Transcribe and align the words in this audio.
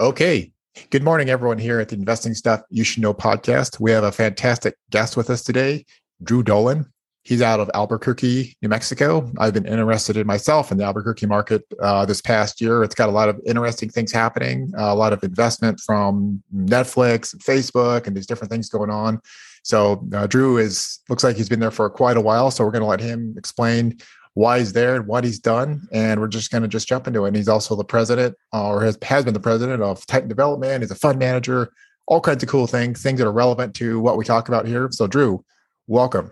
Okay. 0.00 0.50
Good 0.88 1.02
morning, 1.02 1.28
everyone, 1.28 1.58
here 1.58 1.78
at 1.78 1.90
the 1.90 1.94
Investing 1.94 2.32
Stuff 2.32 2.62
You 2.70 2.84
Should 2.84 3.02
Know 3.02 3.12
podcast. 3.12 3.80
We 3.80 3.90
have 3.90 4.02
a 4.02 4.10
fantastic 4.10 4.74
guest 4.88 5.14
with 5.14 5.28
us 5.28 5.42
today, 5.42 5.84
Drew 6.22 6.42
Dolan. 6.42 6.90
He's 7.22 7.42
out 7.42 7.60
of 7.60 7.70
Albuquerque, 7.74 8.56
New 8.62 8.70
Mexico. 8.70 9.30
I've 9.36 9.52
been 9.52 9.66
interested 9.66 10.16
in 10.16 10.26
myself 10.26 10.72
in 10.72 10.78
the 10.78 10.84
Albuquerque 10.84 11.26
market 11.26 11.64
uh, 11.82 12.06
this 12.06 12.22
past 12.22 12.62
year. 12.62 12.82
It's 12.82 12.94
got 12.94 13.10
a 13.10 13.12
lot 13.12 13.28
of 13.28 13.38
interesting 13.44 13.90
things 13.90 14.10
happening, 14.10 14.72
uh, 14.74 14.84
a 14.84 14.94
lot 14.94 15.12
of 15.12 15.22
investment 15.22 15.78
from 15.80 16.42
Netflix 16.56 17.34
and 17.34 17.42
Facebook 17.42 18.06
and 18.06 18.16
these 18.16 18.26
different 18.26 18.50
things 18.50 18.70
going 18.70 18.88
on. 18.88 19.20
So 19.64 20.02
uh, 20.14 20.26
Drew 20.26 20.56
is 20.56 21.00
looks 21.10 21.24
like 21.24 21.36
he's 21.36 21.50
been 21.50 21.60
there 21.60 21.70
for 21.70 21.90
quite 21.90 22.16
a 22.16 22.22
while. 22.22 22.50
So 22.50 22.64
we're 22.64 22.70
going 22.70 22.80
to 22.80 22.88
let 22.88 23.00
him 23.00 23.34
explain 23.36 23.98
why 24.34 24.58
he's 24.58 24.72
there 24.72 24.96
and 24.96 25.06
what 25.06 25.24
he's 25.24 25.38
done. 25.38 25.88
And 25.92 26.20
we're 26.20 26.28
just 26.28 26.50
going 26.50 26.62
to 26.62 26.68
just 26.68 26.88
jump 26.88 27.06
into 27.06 27.24
it. 27.24 27.28
And 27.28 27.36
he's 27.36 27.48
also 27.48 27.74
the 27.76 27.84
president 27.84 28.36
uh, 28.52 28.68
or 28.68 28.82
has, 28.82 28.98
has 29.02 29.24
been 29.24 29.34
the 29.34 29.40
president 29.40 29.82
of 29.82 30.06
Titan 30.06 30.28
Development. 30.28 30.82
He's 30.82 30.90
a 30.90 30.96
fund 30.96 31.18
manager, 31.18 31.70
all 32.06 32.20
kinds 32.20 32.42
of 32.42 32.48
cool 32.48 32.66
things, 32.66 33.02
things 33.02 33.18
that 33.18 33.26
are 33.26 33.32
relevant 33.32 33.74
to 33.76 34.00
what 34.00 34.16
we 34.16 34.24
talk 34.24 34.48
about 34.48 34.66
here. 34.66 34.88
So, 34.92 35.06
Drew, 35.06 35.44
welcome. 35.86 36.30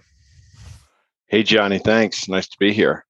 Hey, 1.26 1.42
Johnny. 1.42 1.78
Thanks. 1.78 2.28
Nice 2.28 2.48
to 2.48 2.56
be 2.58 2.72
here. 2.72 3.04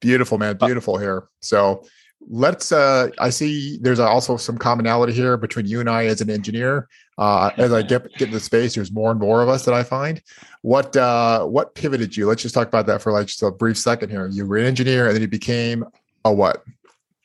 Beautiful, 0.00 0.38
man. 0.38 0.56
Uh, 0.60 0.66
Beautiful 0.66 0.98
here. 0.98 1.28
So, 1.40 1.84
let's 2.28 2.72
uh 2.72 3.08
i 3.18 3.28
see 3.28 3.78
there's 3.82 4.00
also 4.00 4.36
some 4.36 4.56
commonality 4.56 5.12
here 5.12 5.36
between 5.36 5.66
you 5.66 5.80
and 5.80 5.90
i 5.90 6.06
as 6.06 6.20
an 6.20 6.30
engineer 6.30 6.88
uh 7.18 7.50
as 7.58 7.72
i 7.72 7.82
get 7.82 8.10
get 8.14 8.28
into 8.28 8.40
space 8.40 8.74
there's 8.74 8.92
more 8.92 9.10
and 9.10 9.20
more 9.20 9.42
of 9.42 9.48
us 9.48 9.64
that 9.64 9.74
i 9.74 9.82
find 9.82 10.22
what 10.64 10.96
uh 10.96 11.44
what 11.44 11.74
pivoted 11.74 12.16
you? 12.16 12.26
Let's 12.26 12.40
just 12.40 12.54
talk 12.54 12.66
about 12.66 12.86
that 12.86 13.02
for 13.02 13.12
like 13.12 13.26
just 13.26 13.42
a 13.42 13.50
brief 13.50 13.76
second 13.76 14.08
here. 14.08 14.28
You 14.28 14.46
were 14.46 14.56
an 14.56 14.64
engineer 14.64 15.06
and 15.06 15.14
then 15.14 15.20
you 15.20 15.28
became 15.28 15.84
a 16.24 16.32
what? 16.32 16.64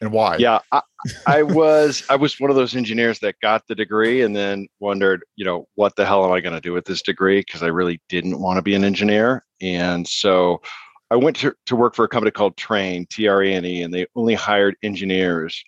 And 0.02 0.12
why? 0.12 0.35
Yeah 0.35 0.59
I, 0.73 0.81
I 1.25 1.43
was 1.43 2.04
i 2.10 2.17
was 2.17 2.37
one 2.37 2.49
of 2.49 2.57
those 2.57 2.76
engineers 2.76 3.20
that 3.20 3.40
got 3.40 3.65
the 3.67 3.76
degree 3.76 4.23
and 4.23 4.35
then 4.35 4.67
wondered 4.82 5.23
you 5.37 5.45
know 5.45 5.70
what 5.76 5.95
the 5.95 6.05
hell 6.05 6.26
am 6.26 6.34
i 6.34 6.41
going 6.41 6.54
to 6.54 6.60
do 6.60 6.73
with 6.73 6.84
this 6.84 7.01
degree? 7.01 7.40
Because 7.40 7.63
i 7.63 7.67
really 7.67 8.01
didn't 8.10 8.41
want 8.41 8.57
to 8.57 8.62
be 8.62 8.76
an 8.76 8.84
engineer. 8.84 9.45
And 9.62 10.05
so 10.05 10.62
I 11.10 11.15
went 11.15 11.37
to, 11.37 11.55
to 11.67 11.77
work 11.77 11.95
for 11.95 12.04
a 12.04 12.10
company 12.10 12.32
called 12.32 12.57
Trane 12.57 13.07
T 13.07 13.29
R 13.29 13.41
A 13.41 13.54
N 13.54 13.63
E, 13.63 13.84
and 13.84 13.93
they 13.93 14.05
only 14.17 14.34
hired 14.34 14.76
engineers 14.84 15.63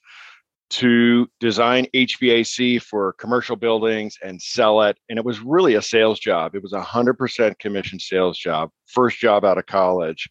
to 0.71 1.27
design 1.39 1.85
HVAC 1.93 2.81
for 2.81 3.13
commercial 3.13 3.55
buildings 3.55 4.17
and 4.23 4.41
sell 4.41 4.81
it. 4.81 4.97
And 5.09 5.19
it 5.19 5.25
was 5.25 5.41
really 5.41 5.75
a 5.75 5.81
sales 5.81 6.19
job. 6.19 6.55
It 6.55 6.63
was 6.63 6.73
a 6.73 6.81
100% 6.81 7.59
commission 7.59 7.99
sales 7.99 8.37
job, 8.37 8.69
first 8.87 9.19
job 9.19 9.43
out 9.43 9.57
of 9.57 9.65
college. 9.65 10.29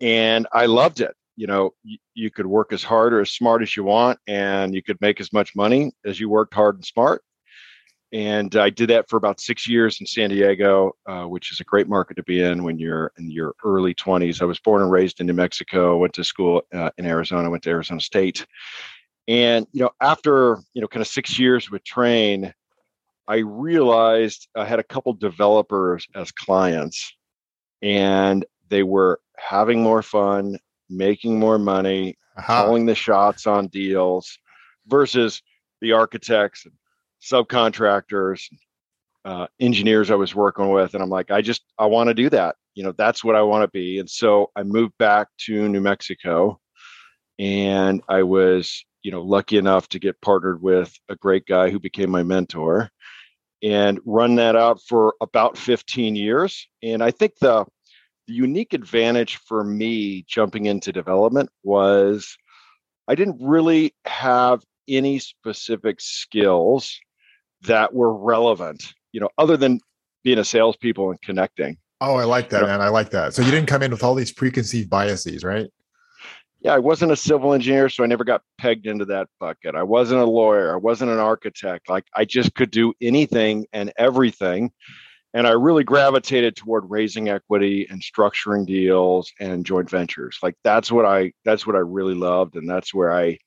And 0.00 0.46
I 0.52 0.66
loved 0.66 1.00
it. 1.00 1.14
You 1.36 1.46
know, 1.46 1.70
you, 2.14 2.30
could 2.30 2.46
work 2.46 2.72
as 2.72 2.84
hard 2.84 3.12
or 3.12 3.20
as 3.20 3.32
smart 3.32 3.62
as 3.62 3.76
you 3.76 3.82
want, 3.82 4.20
and 4.28 4.72
you 4.72 4.82
could 4.82 5.00
make 5.00 5.20
as 5.20 5.32
much 5.32 5.56
money 5.56 5.90
as 6.04 6.20
you 6.20 6.28
worked 6.28 6.54
hard 6.54 6.76
and 6.76 6.84
smart 6.84 7.22
and 8.14 8.54
I 8.54 8.70
did 8.70 8.90
that 8.90 9.08
for 9.08 9.16
about 9.16 9.40
six 9.40 9.68
years 9.68 9.98
in 9.98 10.06
San 10.06 10.30
Diego, 10.30 10.92
uh, 11.04 11.24
which 11.24 11.50
is 11.50 11.58
a 11.58 11.64
great 11.64 11.88
market 11.88 12.14
to 12.14 12.22
be 12.22 12.40
in 12.40 12.62
when 12.62 12.78
you're 12.78 13.10
in 13.18 13.28
your 13.28 13.56
early 13.64 13.92
20s. 13.92 14.40
I 14.40 14.44
was 14.44 14.60
born 14.60 14.82
and 14.82 14.90
raised 14.90 15.20
in 15.20 15.26
New 15.26 15.32
Mexico. 15.32 15.96
Went 15.96 16.12
to 16.12 16.22
school 16.22 16.62
uh, 16.72 16.90
in 16.96 17.06
Arizona. 17.06 17.50
Went 17.50 17.64
to 17.64 17.70
Arizona 17.70 18.00
State, 18.00 18.46
and 19.26 19.66
you 19.72 19.82
know, 19.82 19.90
after 20.00 20.58
you 20.74 20.80
know, 20.80 20.88
kind 20.88 21.00
of 21.00 21.08
six 21.08 21.38
years 21.38 21.70
with 21.70 21.82
Trane, 21.84 22.52
I 23.26 23.36
realized 23.36 24.48
I 24.54 24.64
had 24.64 24.78
a 24.78 24.84
couple 24.84 25.12
developers 25.14 26.06
as 26.14 26.30
clients, 26.30 27.14
and 27.82 28.44
they 28.68 28.82
were 28.82 29.20
having 29.36 29.82
more 29.82 30.02
fun, 30.02 30.58
making 30.90 31.38
more 31.38 31.58
money, 31.58 32.16
uh-huh. 32.36 32.64
calling 32.64 32.86
the 32.86 32.94
shots 32.94 33.46
on 33.46 33.68
deals, 33.68 34.38
versus 34.86 35.42
the 35.80 35.92
architects 35.92 36.66
and 36.66 36.74
subcontractors, 37.22 38.42
uh, 39.24 39.46
engineers 39.58 40.10
I 40.10 40.16
was 40.16 40.34
working 40.34 40.70
with, 40.70 40.92
and 40.92 41.02
I'm 41.02 41.08
like, 41.08 41.30
I 41.30 41.40
just 41.40 41.62
I 41.78 41.86
want 41.86 42.08
to 42.08 42.14
do 42.14 42.28
that. 42.30 42.56
You 42.74 42.82
know, 42.82 42.92
that's 42.92 43.24
what 43.24 43.36
I 43.36 43.42
want 43.42 43.62
to 43.62 43.68
be. 43.68 43.98
And 44.00 44.10
so 44.10 44.50
I 44.56 44.64
moved 44.64 44.98
back 44.98 45.28
to 45.46 45.68
New 45.68 45.80
Mexico, 45.80 46.60
and 47.38 48.02
I 48.08 48.22
was 48.22 48.84
you 49.04 49.12
know 49.12 49.22
lucky 49.22 49.56
enough 49.56 49.88
to 49.90 50.00
get 50.00 50.20
partnered 50.20 50.60
with 50.60 50.92
a 51.08 51.14
great 51.14 51.46
guy 51.46 51.70
who 51.70 51.78
became 51.78 52.10
my 52.10 52.24
mentor, 52.24 52.90
and 53.62 54.00
run 54.04 54.34
that 54.36 54.56
out 54.56 54.80
for 54.88 55.14
about 55.20 55.56
15 55.56 56.16
years. 56.16 56.66
And 56.82 57.02
I 57.02 57.12
think 57.12 57.34
the 57.40 57.64
the 58.26 58.32
unique 58.32 58.72
advantage 58.72 59.36
for 59.36 59.62
me 59.62 60.24
jumping 60.26 60.66
into 60.66 60.92
development 60.92 61.50
was 61.62 62.36
I 63.06 63.14
didn't 63.14 63.36
really 63.40 63.94
have 64.06 64.62
any 64.88 65.18
specific 65.18 66.00
skills 66.00 66.98
that 67.62 67.92
were 67.92 68.14
relevant, 68.14 68.94
you 69.12 69.20
know, 69.20 69.28
other 69.38 69.56
than 69.56 69.80
being 70.22 70.38
a 70.38 70.44
salespeople 70.44 71.10
and 71.10 71.20
connecting. 71.20 71.76
Oh, 72.00 72.16
I 72.16 72.24
like 72.24 72.48
that, 72.50 72.60
you 72.60 72.66
know? 72.66 72.72
man. 72.72 72.80
I 72.80 72.88
like 72.88 73.10
that. 73.10 73.34
So 73.34 73.42
you 73.42 73.50
didn't 73.50 73.66
come 73.66 73.82
in 73.82 73.90
with 73.90 74.02
all 74.02 74.14
these 74.14 74.32
preconceived 74.32 74.90
biases, 74.90 75.44
right? 75.44 75.68
Yeah, 76.64 76.72
I 76.72 76.78
wasn't 76.78 77.12
a 77.12 77.16
civil 77.16 77.52
engineer, 77.52 77.90
so 77.90 78.02
I 78.02 78.06
never 78.06 78.24
got 78.24 78.42
pegged 78.56 78.86
into 78.86 79.04
that 79.04 79.28
bucket. 79.38 79.74
I 79.74 79.82
wasn't 79.82 80.22
a 80.22 80.24
lawyer. 80.24 80.72
I 80.72 80.76
wasn't 80.76 81.10
an 81.10 81.18
architect. 81.18 81.90
Like 81.90 82.06
I 82.16 82.24
just 82.24 82.54
could 82.54 82.70
do 82.70 82.94
anything 83.02 83.66
and 83.74 83.92
everything. 83.98 84.72
And 85.34 85.46
I 85.46 85.50
really 85.50 85.84
gravitated 85.84 86.56
toward 86.56 86.88
raising 86.88 87.28
equity 87.28 87.86
and 87.90 88.00
structuring 88.00 88.64
deals 88.64 89.30
and 89.40 89.66
joint 89.66 89.90
ventures. 89.90 90.38
Like 90.42 90.54
that's 90.64 90.90
what 90.90 91.04
I 91.04 91.34
that's 91.44 91.66
what 91.66 91.76
I 91.76 91.80
really 91.80 92.14
loved. 92.14 92.56
And 92.56 92.66
that's 92.66 92.94
where 92.94 93.12
I, 93.12 93.38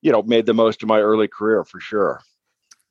you 0.00 0.10
know, 0.10 0.22
made 0.22 0.46
the 0.46 0.54
most 0.54 0.82
of 0.82 0.88
my 0.88 1.00
early 1.00 1.28
career 1.28 1.64
for 1.64 1.78
sure. 1.78 2.22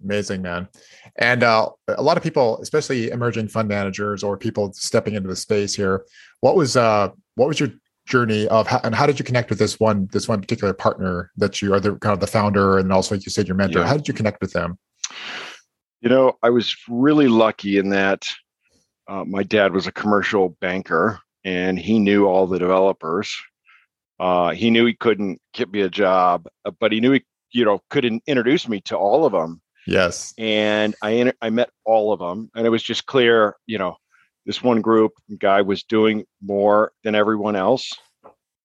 Amazing, 0.03 0.43
man. 0.43 0.67
And 1.15 1.43
uh, 1.43 1.69
a 1.87 2.03
lot 2.03 2.17
of 2.17 2.23
people, 2.23 2.59
especially 2.61 3.09
emerging 3.09 3.47
fund 3.47 3.67
managers 3.67 4.23
or 4.23 4.37
people 4.37 4.73
stepping 4.73 5.15
into 5.15 5.29
the 5.29 5.35
space 5.35 5.73
here, 5.73 6.05
what 6.41 6.55
was 6.55 6.77
uh, 6.77 7.09
what 7.35 7.47
was 7.47 7.59
your 7.59 7.69
journey 8.11 8.47
of 8.49 8.67
how, 8.67 8.79
and 8.83 8.93
how 8.93 9.05
did 9.05 9.17
you 9.17 9.25
connect 9.25 9.49
with 9.49 9.59
this 9.59 9.79
one 9.79 10.07
this 10.11 10.27
one 10.27 10.41
particular 10.41 10.73
partner 10.73 11.31
that 11.37 11.61
you 11.61 11.73
are 11.73 11.79
the 11.79 11.95
kind 11.95 12.13
of 12.13 12.19
the 12.19 12.27
founder 12.27 12.77
and 12.77 12.91
also 12.91 13.15
like 13.15 13.25
you 13.25 13.31
said 13.31 13.47
your 13.47 13.55
mentor? 13.55 13.79
Yeah. 13.79 13.87
How 13.87 13.97
did 13.97 14.07
you 14.07 14.13
connect 14.13 14.41
with 14.41 14.53
them? 14.53 14.77
You 16.01 16.09
know, 16.09 16.37
I 16.43 16.49
was 16.49 16.75
really 16.89 17.27
lucky 17.27 17.77
in 17.77 17.89
that 17.89 18.27
uh, 19.07 19.23
my 19.25 19.43
dad 19.43 19.73
was 19.73 19.87
a 19.87 19.91
commercial 19.91 20.49
banker 20.61 21.19
and 21.43 21.79
he 21.79 21.99
knew 21.99 22.27
all 22.27 22.45
the 22.45 22.59
developers. 22.59 23.35
Uh, 24.19 24.51
he 24.51 24.69
knew 24.69 24.85
he 24.85 24.93
couldn't 24.93 25.41
get 25.53 25.71
me 25.71 25.81
a 25.81 25.89
job, 25.89 26.47
uh, 26.65 26.71
but 26.79 26.91
he 26.91 26.99
knew 26.99 27.13
he 27.13 27.23
you 27.51 27.65
know 27.65 27.81
couldn't 27.89 28.23
introduce 28.27 28.67
me 28.67 28.81
to 28.81 28.95
all 28.95 29.25
of 29.25 29.31
them 29.31 29.61
Yes. 29.87 30.33
And 30.37 30.95
I 31.01 31.33
I 31.41 31.49
met 31.49 31.69
all 31.85 32.13
of 32.13 32.19
them, 32.19 32.49
and 32.55 32.65
it 32.65 32.69
was 32.69 32.83
just 32.83 33.05
clear, 33.05 33.55
you 33.65 33.77
know, 33.77 33.97
this 34.45 34.63
one 34.63 34.81
group 34.81 35.13
guy 35.39 35.61
was 35.61 35.83
doing 35.83 36.25
more 36.41 36.91
than 37.03 37.15
everyone 37.15 37.55
else. 37.55 37.91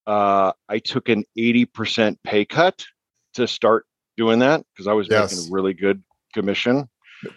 Uh, 0.06 0.52
I 0.68 0.78
took 0.78 1.08
an 1.08 1.24
eighty 1.36 1.64
percent 1.64 2.18
pay 2.22 2.44
cut 2.44 2.84
to 3.34 3.46
start 3.46 3.86
doing 4.16 4.38
that 4.40 4.64
because 4.72 4.86
I 4.86 4.92
was 4.92 5.08
yes. 5.10 5.32
making 5.32 5.50
a 5.50 5.54
really 5.54 5.74
good 5.74 6.02
commission. 6.32 6.88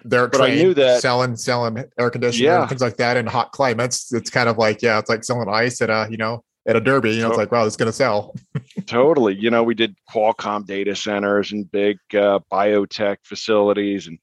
They're 0.03 0.28
but 0.28 0.41
I 0.41 0.55
knew 0.55 0.73
that 0.73 1.01
selling 1.01 1.35
selling 1.35 1.83
air 1.97 2.09
conditioning 2.09 2.45
yeah. 2.45 2.67
things 2.67 2.81
like 2.81 2.97
that 2.97 3.17
in 3.17 3.25
hot 3.25 3.51
climates. 3.51 4.13
It's 4.13 4.29
kind 4.29 4.49
of 4.49 4.57
like 4.57 4.81
yeah, 4.81 4.99
it's 4.99 5.09
like 5.09 5.23
selling 5.23 5.49
ice 5.49 5.81
at 5.81 5.89
a 5.89 6.07
you 6.09 6.17
know 6.17 6.44
at 6.67 6.75
a 6.75 6.81
derby. 6.81 7.11
You 7.11 7.22
know, 7.22 7.29
it's 7.29 7.38
like, 7.38 7.51
wow, 7.51 7.66
it's 7.66 7.75
going 7.75 7.88
to 7.88 7.94
sell. 7.94 8.35
totally. 8.85 9.35
You 9.35 9.49
know, 9.49 9.63
we 9.63 9.73
did 9.73 9.95
Qualcomm 10.09 10.66
data 10.66 10.95
centers 10.95 11.51
and 11.51 11.69
big 11.72 11.97
uh, 12.13 12.39
biotech 12.51 13.17
facilities, 13.23 14.07
and 14.07 14.19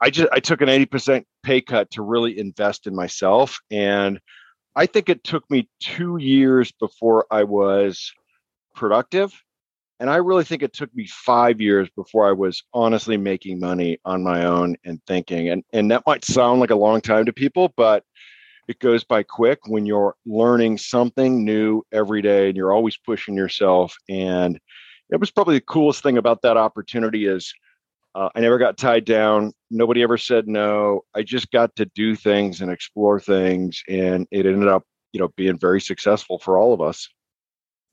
I 0.00 0.10
just 0.10 0.28
I 0.32 0.40
took 0.40 0.60
an 0.60 0.68
eighty 0.68 0.86
percent 0.86 1.26
pay 1.42 1.60
cut 1.60 1.90
to 1.92 2.02
really 2.02 2.38
invest 2.38 2.86
in 2.86 2.94
myself, 2.94 3.60
and 3.70 4.20
I 4.76 4.86
think 4.86 5.08
it 5.08 5.24
took 5.24 5.48
me 5.50 5.68
two 5.80 6.16
years 6.16 6.72
before 6.72 7.26
I 7.30 7.44
was 7.44 8.12
productive. 8.74 9.32
And 9.98 10.08
I 10.08 10.16
really 10.16 10.44
think 10.44 10.62
it 10.62 10.72
took 10.72 10.94
me 10.94 11.06
five 11.06 11.60
years 11.60 11.90
before 11.94 12.26
I 12.26 12.32
was 12.32 12.62
honestly 12.72 13.18
making 13.18 13.60
money 13.60 13.98
on 14.06 14.22
my 14.22 14.46
own 14.46 14.76
and 14.84 14.98
thinking. 15.06 15.50
And 15.50 15.62
and 15.74 15.90
that 15.90 16.04
might 16.06 16.24
sound 16.24 16.60
like 16.60 16.70
a 16.70 16.76
long 16.76 17.02
time 17.02 17.26
to 17.26 17.32
people, 17.32 17.72
but 17.76 18.04
it 18.68 18.78
goes 18.78 19.04
by 19.04 19.22
quick 19.22 19.58
when 19.66 19.84
you're 19.84 20.14
learning 20.24 20.78
something 20.78 21.44
new 21.44 21.82
every 21.92 22.22
day 22.22 22.48
and 22.48 22.56
you're 22.56 22.72
always 22.72 22.96
pushing 22.96 23.34
yourself 23.34 23.96
and 24.08 24.60
it 25.10 25.18
was 25.18 25.30
probably 25.30 25.56
the 25.56 25.62
coolest 25.62 26.04
thing 26.04 26.18
about 26.18 26.42
that 26.42 26.56
opportunity 26.56 27.26
is 27.26 27.52
uh, 28.14 28.28
i 28.34 28.40
never 28.40 28.58
got 28.58 28.76
tied 28.76 29.04
down. 29.04 29.52
Nobody 29.70 30.02
ever 30.02 30.18
said 30.18 30.48
no. 30.48 31.02
I 31.14 31.22
just 31.22 31.50
got 31.50 31.76
to 31.76 31.84
do 31.94 32.16
things 32.16 32.60
and 32.60 32.70
explore 32.70 33.20
things 33.20 33.82
and 33.88 34.26
it 34.30 34.46
ended 34.46 34.68
up 34.68 34.84
you 35.12 35.20
know 35.20 35.28
being 35.36 35.58
very 35.58 35.80
successful 35.80 36.38
for 36.38 36.58
all 36.58 36.72
of 36.72 36.80
us. 36.80 37.08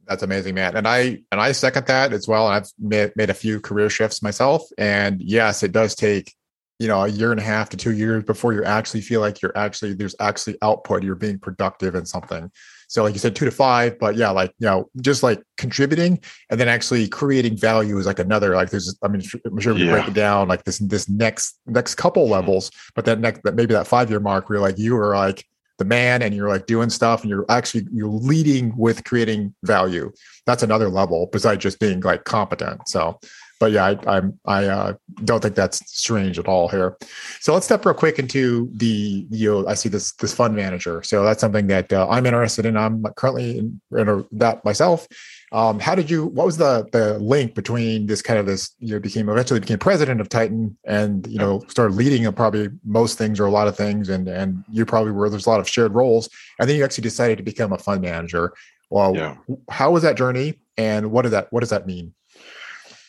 That's 0.06 0.24
amazing 0.24 0.56
man. 0.56 0.76
And 0.76 0.88
i 0.88 1.20
and 1.32 1.42
i 1.42 1.52
second 1.52 1.88
that 1.88 2.14
as 2.14 2.28
well 2.28 2.48
i've 2.48 2.70
made, 2.80 3.12
made 3.16 3.30
a 3.30 3.36
few 3.36 3.60
career 3.60 3.90
shifts 3.90 4.24
myself 4.24 4.64
and 4.78 5.22
yes 5.22 5.64
it 5.64 5.72
does 5.72 5.96
take 5.96 6.34
you 6.80 6.88
know 6.88 7.04
a 7.04 7.08
year 7.08 7.32
and 7.32 7.40
a 7.40 7.44
half 7.44 7.70
to 7.70 7.78
two 7.78 7.94
years 7.94 8.24
before 8.24 8.54
you 8.54 8.64
actually 8.64 9.02
feel 9.02 9.22
like 9.22 9.42
you're 9.42 9.58
actually 9.58 9.94
there's 9.94 10.16
actually 10.20 10.58
output. 10.62 11.04
You're 11.04 11.16
being 11.16 11.40
productive 11.40 11.96
in 11.96 12.06
something 12.06 12.52
So 12.88 13.04
like 13.04 13.14
you 13.14 13.20
said, 13.20 13.36
two 13.36 13.46
to 13.46 13.52
five, 13.52 14.00
but 14.00 14.16
yeah, 14.16 14.30
like 14.30 14.54
you 14.60 14.68
know, 14.68 14.90
just 15.02 15.24
like 15.24 15.44
contributing 15.58 16.20
and 16.50 16.60
then 16.60 16.68
actually 16.68 17.08
creating 17.08 17.58
value 17.58 17.98
is 17.98 18.06
like 18.06 18.20
another. 18.20 18.56
Like 18.56 18.70
there's, 18.70 18.98
I 19.04 19.10
mean, 19.10 19.22
I'm 19.46 19.60
sure 19.60 19.74
we 19.74 19.86
yeah. 19.86 19.92
break 19.92 20.08
it 20.08 20.14
down 20.14 20.48
like 20.48 20.64
this 20.64 20.80
this 20.80 21.10
next 21.10 21.60
next 21.66 21.96
couple 21.96 22.24
mm-hmm. 22.24 22.34
levels, 22.34 22.72
but 22.96 23.06
then 23.06 23.22
next 23.22 23.44
that 23.44 23.56
maybe 23.56 23.74
that 23.74 23.88
five 23.88 24.10
year 24.10 24.20
mark 24.20 24.50
where 24.50 24.60
like 24.60 24.78
you 24.78 24.96
are 24.98 25.16
like 25.16 25.46
the 25.78 25.86
man 25.86 26.22
and 26.22 26.34
you're 26.34 26.50
like 26.50 26.66
doing 26.66 26.90
stuff 26.90 27.22
and 27.22 27.30
you're 27.30 27.46
actually 27.50 27.86
you're 27.92 28.10
leading 28.10 28.76
with 28.78 29.04
creating 29.04 29.54
value 29.64 30.12
that's 30.46 30.64
another 30.64 30.90
level 30.90 31.30
besides 31.32 31.62
just 31.62 31.80
being 31.80 32.00
like 32.02 32.24
competent 32.24 32.88
so 32.88 33.20
but 33.60 33.72
yeah 33.72 33.86
i 33.86 34.18
i'm 34.18 34.40
i 34.46 34.66
uh, 34.66 34.94
don't 35.26 35.42
think 35.42 35.56
that's 35.56 35.80
strange 35.92 36.38
at 36.40 36.48
all 36.48 36.68
here 36.68 36.98
so 37.40 37.54
let's 37.54 37.66
step 37.66 37.86
real 37.86 37.94
quick 37.94 38.20
into 38.20 38.70
the 38.74 39.26
you 39.30 39.52
know 39.52 39.68
i 39.68 39.74
see 39.74 39.90
this 39.90 40.12
this 40.14 40.34
fund 40.34 40.56
manager 40.56 41.02
so 41.04 41.24
that's 41.24 41.42
something 41.42 41.68
that 41.68 41.92
uh, 41.94 42.08
i'm 42.10 42.26
interested 42.26 42.66
in 42.66 42.78
i'm 42.78 43.04
currently 43.16 43.60
in, 43.60 43.82
in 43.92 44.10
a, 44.10 44.24
that 44.32 44.64
myself 44.66 45.08
um, 45.54 45.80
how 45.80 45.96
did 45.96 46.10
you? 46.10 46.26
What 46.26 46.46
was 46.46 46.58
the 46.58 46.88
the 46.92 47.18
link 47.20 47.56
between 47.56 48.06
this 48.08 48.22
kind 48.22 48.38
of 48.38 48.46
this? 48.46 48.76
You 48.80 48.96
know, 48.96 49.00
became 49.00 49.30
eventually 49.30 49.62
became 49.62 49.80
president 49.80 50.20
of 50.20 50.28
Titan, 50.28 50.78
and 50.84 51.26
you 51.26 51.38
know 51.38 51.64
started 51.70 51.96
leading 51.96 52.30
probably 52.34 52.70
most 52.84 53.18
things 53.18 53.40
or 53.40 53.46
a 53.46 53.52
lot 53.52 53.68
of 53.68 53.78
things, 53.78 54.10
and 54.10 54.28
and 54.28 54.66
you 54.70 54.86
probably 54.86 55.14
were 55.14 55.30
there's 55.30 55.46
a 55.46 55.50
lot 55.50 55.62
of 55.62 55.70
shared 55.70 55.94
roles, 55.94 56.30
and 56.60 56.70
then 56.70 56.76
you 56.76 56.84
actually 56.84 57.04
decided 57.04 57.38
to 57.38 57.44
become 57.44 57.72
a 57.72 57.78
fund 57.78 58.02
manager. 58.02 58.54
Well, 58.90 59.16
yeah. 59.16 59.36
how 59.70 59.92
was 59.92 60.04
that 60.04 60.18
journey, 60.18 60.60
and 60.78 61.12
what 61.12 61.22
did 61.22 61.30
that 61.30 61.48
what 61.52 61.62
does 61.62 61.70
that 61.70 61.88
mean? 61.88 62.14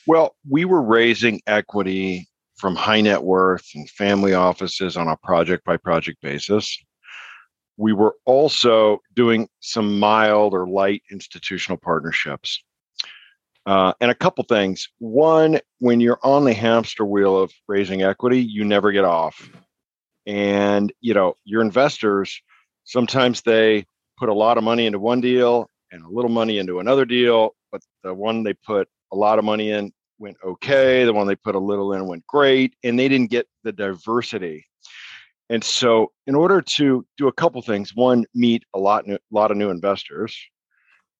Well, 0.09 0.35
we 0.49 0.65
were 0.65 0.83
raising 0.83 1.41
equity 1.47 2.27
from 2.57 2.75
high 2.75 3.03
net 3.03 3.23
worth 3.23 3.67
and 3.77 3.89
family 3.91 4.35
offices 4.35 4.97
on 4.97 5.07
a 5.07 5.17
project 5.19 5.65
by 5.65 5.77
project 5.77 6.21
basis 6.23 6.77
we 7.79 7.93
were 7.93 8.17
also 8.27 8.99
doing 9.15 9.49
some 9.61 9.99
mild 9.99 10.53
or 10.53 10.69
light 10.69 11.03
institutional 11.11 11.79
partnerships. 11.79 12.63
Uh, 13.67 13.93
and 14.01 14.11
a 14.11 14.15
couple 14.15 14.45
things. 14.45 14.89
One, 14.99 15.61
when 15.79 16.01
you're 16.01 16.19
on 16.23 16.45
the 16.45 16.55
hamster 16.55 17.05
wheel 17.05 17.39
of 17.39 17.53
raising 17.69 18.03
equity, 18.03 18.41
you 18.41 18.65
never 18.65 18.93
get 18.93 19.05
off. 19.05 19.49
And 20.27 20.93
you 21.01 21.15
know, 21.15 21.35
your 21.45 21.63
investors 21.63 22.41
sometimes 22.85 23.43
they 23.43 23.87
put 24.19 24.29
a 24.29 24.35
lot 24.35 24.59
of 24.59 24.65
money 24.65 24.87
into 24.87 24.99
one 24.99 25.21
deal 25.21 25.71
and 25.93 26.03
a 26.03 26.09
little 26.09 26.31
money 26.31 26.59
into 26.59 26.81
another 26.81 27.05
deal, 27.05 27.55
but 27.71 27.81
the 28.03 28.13
one 28.13 28.43
they 28.43 28.55
put 28.55 28.89
a 29.13 29.17
lot 29.17 29.39
of 29.39 29.45
money 29.45 29.71
in 29.71 29.93
went 30.19 30.37
okay. 30.45 31.05
The 31.05 31.13
one 31.13 31.27
they 31.27 31.37
put 31.37 31.55
a 31.55 31.61
little 31.61 31.93
in 31.93 32.07
went 32.07 32.27
great, 32.27 32.75
and 32.85 32.99
they 32.99 33.09
didn't 33.09 33.31
get 33.31 33.47
the 33.65 33.73
diversity 33.73 34.65
and 35.51 35.65
so, 35.65 36.13
in 36.27 36.35
order 36.35 36.61
to 36.61 37.07
do 37.17 37.27
a 37.29 37.33
couple 37.33 37.63
things, 37.63 37.95
one, 37.95 38.27
meet 38.35 38.65
a 38.75 38.79
lot, 38.79 39.07
new, 39.07 39.19
lot 39.31 39.51
of 39.51 39.57
new 39.57 39.71
investors, 39.71 40.37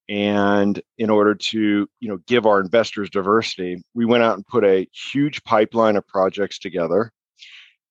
and 0.09 0.81
in 0.99 1.09
order 1.09 1.35
to 1.35 1.89
you 2.01 2.09
know 2.09 2.19
give 2.27 2.45
our 2.45 2.61
investors 2.61 3.09
diversity, 3.09 3.83
we 3.95 4.05
went 4.05 4.23
out 4.23 4.37
and 4.37 4.47
put 4.47 4.65
a 4.65 4.87
huge 5.13 5.43
pipeline 5.45 5.97
of 5.97 6.07
projects 6.07 6.59
together, 6.59 7.11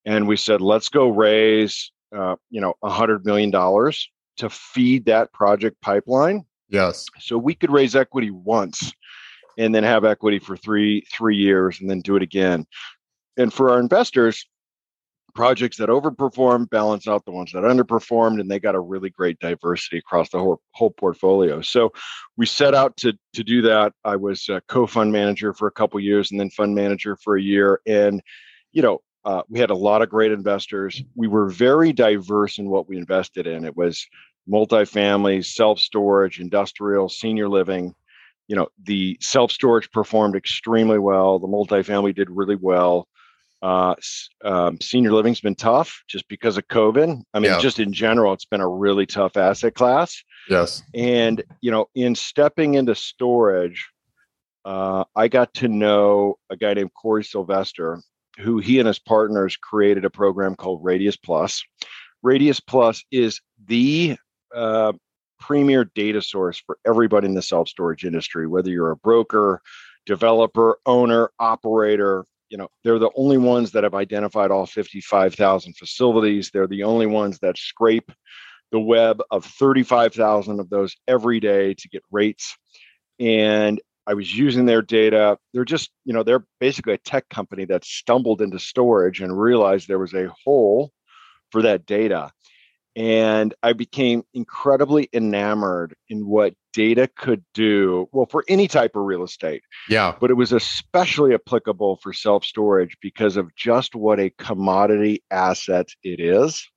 and 0.06 0.28
we 0.28 0.38
said, 0.38 0.62
let's 0.62 0.90
go 0.90 1.10
raise 1.10 1.92
uh, 2.16 2.36
you 2.52 2.62
know 2.62 2.76
a 2.84 2.90
hundred 2.90 3.26
million 3.26 3.50
dollars 3.50 4.08
to 4.38 4.50
feed 4.50 5.06
that 5.06 5.34
project 5.34 5.82
pipeline. 5.82 6.46
Yes. 6.70 7.08
So 7.20 7.38
we 7.38 7.56
could 7.56 7.72
raise 7.72 7.96
equity 7.96 8.30
once, 8.30 8.94
and 9.58 9.74
then 9.74 9.84
have 9.84 10.06
equity 10.06 10.40
for 10.40 10.56
three 10.56 11.02
three 11.12 11.38
years, 11.38 11.80
and 11.82 11.90
then 11.90 12.02
do 12.02 12.16
it 12.16 12.24
again. 12.24 12.66
And 13.38 13.54
for 13.54 13.70
our 13.70 13.80
investors, 13.80 14.46
projects 15.38 15.78
that 15.78 15.88
overperform 15.88 16.68
balance 16.72 17.08
out 17.08 17.24
the 17.26 17.32
ones 17.32 17.52
that 17.52 17.62
underperformed 17.62 18.42
and 18.42 18.50
they 18.50 18.60
got 18.60 18.74
a 18.74 18.80
really 18.80 19.12
great 19.12 19.38
diversity 19.38 20.00
across 20.00 20.32
the 20.32 20.40
whole, 20.40 20.60
whole 20.72 20.90
portfolio. 20.90 21.62
So 21.62 21.94
we 22.38 22.48
set 22.48 22.74
out 22.74 22.98
to 22.98 23.14
to 23.34 23.44
do 23.44 23.62
that. 23.62 23.94
I 24.04 24.16
was 24.16 24.50
a 24.50 24.62
co-fund 24.68 25.12
manager 25.12 25.54
for 25.54 25.68
a 25.68 25.72
couple 25.72 26.00
years 26.00 26.32
and 26.32 26.40
then 26.40 26.50
fund 26.50 26.74
manager 26.74 27.16
for 27.18 27.38
a 27.38 27.42
year. 27.42 27.82
And 27.86 28.20
you 28.74 28.82
know 28.82 29.02
uh, 29.26 29.44
we 29.48 29.60
had 29.60 29.70
a 29.70 29.76
lot 29.76 30.02
of 30.02 30.10
great 30.10 30.32
investors. 30.32 31.04
We 31.16 31.28
were 31.28 31.50
very 31.50 31.94
diverse 31.94 32.58
in 32.58 32.68
what 32.68 32.90
we 32.90 32.98
invested 32.98 33.46
in. 33.46 33.64
It 33.64 33.78
was 33.78 34.08
multifamily 34.50 35.46
self-storage 35.46 36.40
industrial 36.40 37.10
senior 37.10 37.48
living 37.48 37.94
you 38.48 38.56
know 38.56 38.68
the 38.84 39.18
self-storage 39.22 39.92
performed 39.92 40.36
extremely 40.36 41.00
well 41.00 41.40
the 41.40 41.48
multifamily 41.48 42.16
did 42.16 42.30
really 42.30 42.56
well 42.56 43.08
uh, 43.62 43.96
um, 44.44 44.80
senior 44.82 45.12
living's 45.12 45.42
been 45.42 45.56
tough 45.56 46.04
just 46.08 46.28
because 46.28 46.58
of 46.58 46.68
COVID. 46.68 47.24
I 47.34 47.40
mean, 47.40 47.52
yeah. 47.52 47.60
just 47.60 47.80
in 47.80 47.92
general, 47.92 48.34
it's 48.34 48.46
been 48.46 48.62
a 48.62 48.68
really 48.68 49.06
tough 49.06 49.36
asset 49.36 49.74
class. 49.74 50.24
Yes. 50.50 50.84
And, 50.94 51.44
you 51.62 51.72
know, 51.72 51.88
in 51.96 52.14
stepping 52.14 52.76
into 52.76 52.94
storage, 52.94 53.90
uh, 54.64 55.06
I 55.16 55.28
got 55.28 55.54
to 55.56 55.68
know 55.68 56.36
a 56.50 56.56
guy 56.56 56.74
named 56.74 56.92
Corey 56.94 57.24
Sylvester, 57.24 58.00
who 58.38 58.60
he 58.60 58.80
and 58.80 58.88
his 58.88 59.00
partners 59.00 59.58
created 59.58 60.06
a 60.06 60.10
program 60.10 60.56
called 60.56 60.84
Radius 60.84 61.18
Plus. 61.18 61.64
Radius 62.22 62.60
Plus 62.60 63.04
is 63.12 63.42
the 63.66 64.18
uh, 64.54 64.94
premier 65.40 65.86
data 65.86 66.22
source 66.22 66.62
for 66.66 66.78
everybody 66.86 67.28
in 67.28 67.34
the 67.34 67.42
self 67.42 67.70
storage 67.70 68.06
industry, 68.06 68.48
whether 68.48 68.70
you're 68.70 68.92
a 68.92 68.98
broker, 68.98 69.62
developer, 70.06 70.80
owner, 70.86 71.32
operator, 71.40 72.26
you 72.50 72.58
know 72.58 72.70
they're 72.84 73.00
the 73.00 73.12
only 73.16 73.38
ones 73.38 73.72
that 73.72 73.84
have 73.84 73.96
identified 73.96 74.52
all 74.52 74.66
55,000 74.66 75.74
facilities. 75.76 76.52
They're 76.52 76.68
the 76.68 76.84
only 76.84 77.06
ones 77.06 77.40
that 77.40 77.58
scrape 77.58 78.12
the 78.72 78.80
web 78.80 79.22
of 79.32 79.46
35,000 79.46 80.60
of 80.60 80.70
those 80.70 80.96
every 81.08 81.40
day 81.40 81.74
to 81.74 81.90
get 81.90 82.04
rates. 82.12 82.58
And 83.20 83.82
I 84.06 84.14
was 84.14 84.34
using 84.34 84.66
their 84.66 84.82
data. 84.82 85.38
They're 85.54 85.66
just 85.66 85.92
you 86.06 86.14
know 86.14 86.24
they're 86.24 86.46
basically 86.60 86.94
a 86.94 87.00
tech 87.00 87.28
company 87.30 87.66
that 87.66 87.86
stumbled 87.86 88.42
into 88.42 88.60
storage 88.60 89.22
and 89.22 89.38
realized 89.38 89.88
there 89.88 90.00
was 90.00 90.14
a 90.14 90.34
hole 90.46 90.92
for 91.52 91.62
that 91.62 91.86
data 91.86 92.32
and 92.98 93.54
I 93.62 93.74
became 93.74 94.24
incredibly 94.34 95.08
enamored 95.14 95.96
in 96.10 96.26
what 96.26 96.56
data 96.74 97.08
could 97.16 97.46
do. 97.54 98.10
Well, 98.12 98.26
for 98.26 98.44
any 98.48 98.68
type 98.68 98.96
of 98.96 99.04
real 99.04 99.24
estate. 99.24 99.62
Yeah. 99.88 100.16
But 100.20 100.32
it 100.32 100.34
was 100.34 100.52
especially 100.52 101.36
applicable 101.36 101.98
for 101.98 102.12
self 102.12 102.44
storage 102.44 102.98
because 103.00 103.38
of 103.38 103.56
just 103.56 103.94
what 103.94 104.20
a 104.20 104.32
commodity 104.32 105.24
asset 105.30 105.90
it 106.04 106.20
is. 106.20 106.68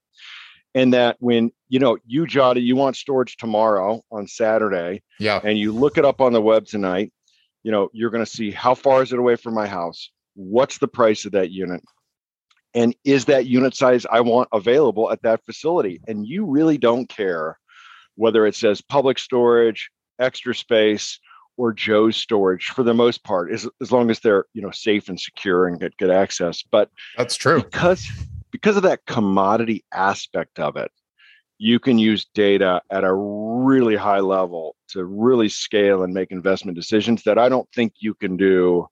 And 0.74 0.92
that 0.92 1.16
when, 1.20 1.52
you 1.70 1.78
know, 1.78 1.96
you, 2.06 2.26
Jody, 2.26 2.60
you 2.60 2.76
want 2.76 2.96
storage 2.96 3.38
tomorrow 3.38 4.02
on 4.12 4.28
Saturday. 4.28 5.02
Yeah. 5.18 5.40
And 5.42 5.58
you 5.58 5.72
look 5.72 5.96
it 5.96 6.04
up 6.04 6.20
on 6.20 6.34
the 6.34 6.42
web 6.42 6.66
tonight, 6.66 7.14
you 7.62 7.72
know, 7.72 7.88
you're 7.94 8.10
going 8.10 8.24
to 8.24 8.30
see 8.30 8.50
how 8.50 8.74
far 8.74 9.02
is 9.02 9.12
it 9.14 9.18
away 9.18 9.36
from 9.36 9.54
my 9.54 9.66
house? 9.66 10.10
What's 10.34 10.78
the 10.78 10.86
price 10.86 11.24
of 11.24 11.32
that 11.32 11.50
unit? 11.50 11.82
And 12.74 12.94
is 13.04 13.24
that 13.26 13.46
unit 13.46 13.74
size 13.74 14.06
I 14.10 14.20
want 14.20 14.48
available 14.52 15.10
at 15.10 15.22
that 15.22 15.44
facility? 15.44 16.00
And 16.06 16.26
you 16.26 16.44
really 16.44 16.78
don't 16.78 17.08
care 17.08 17.58
whether 18.16 18.46
it 18.46 18.54
says 18.54 18.80
public 18.80 19.18
storage, 19.18 19.90
extra 20.18 20.54
space, 20.54 21.18
or 21.56 21.72
Joe's 21.72 22.16
storage 22.16 22.66
for 22.68 22.82
the 22.82 22.94
most 22.94 23.22
part, 23.24 23.52
as, 23.52 23.68
as 23.80 23.92
long 23.92 24.10
as 24.10 24.20
they're 24.20 24.46
you 24.54 24.62
know 24.62 24.70
safe 24.70 25.08
and 25.08 25.20
secure 25.20 25.66
and 25.66 25.80
get 25.80 25.96
good 25.96 26.10
access. 26.10 26.62
But 26.62 26.90
that's 27.16 27.36
true 27.36 27.62
because 27.62 28.08
because 28.50 28.76
of 28.76 28.82
that 28.84 29.06
commodity 29.06 29.84
aspect 29.92 30.58
of 30.58 30.76
it, 30.76 30.90
you 31.58 31.78
can 31.78 31.98
use 31.98 32.26
data 32.34 32.82
at 32.90 33.04
a 33.04 33.12
really 33.12 33.96
high 33.96 34.20
level 34.20 34.76
to 34.88 35.04
really 35.04 35.48
scale 35.48 36.02
and 36.02 36.14
make 36.14 36.30
investment 36.30 36.76
decisions 36.76 37.22
that 37.24 37.38
I 37.38 37.48
don't 37.48 37.68
think 37.74 37.94
you 38.00 38.14
can 38.14 38.36
do 38.36 38.88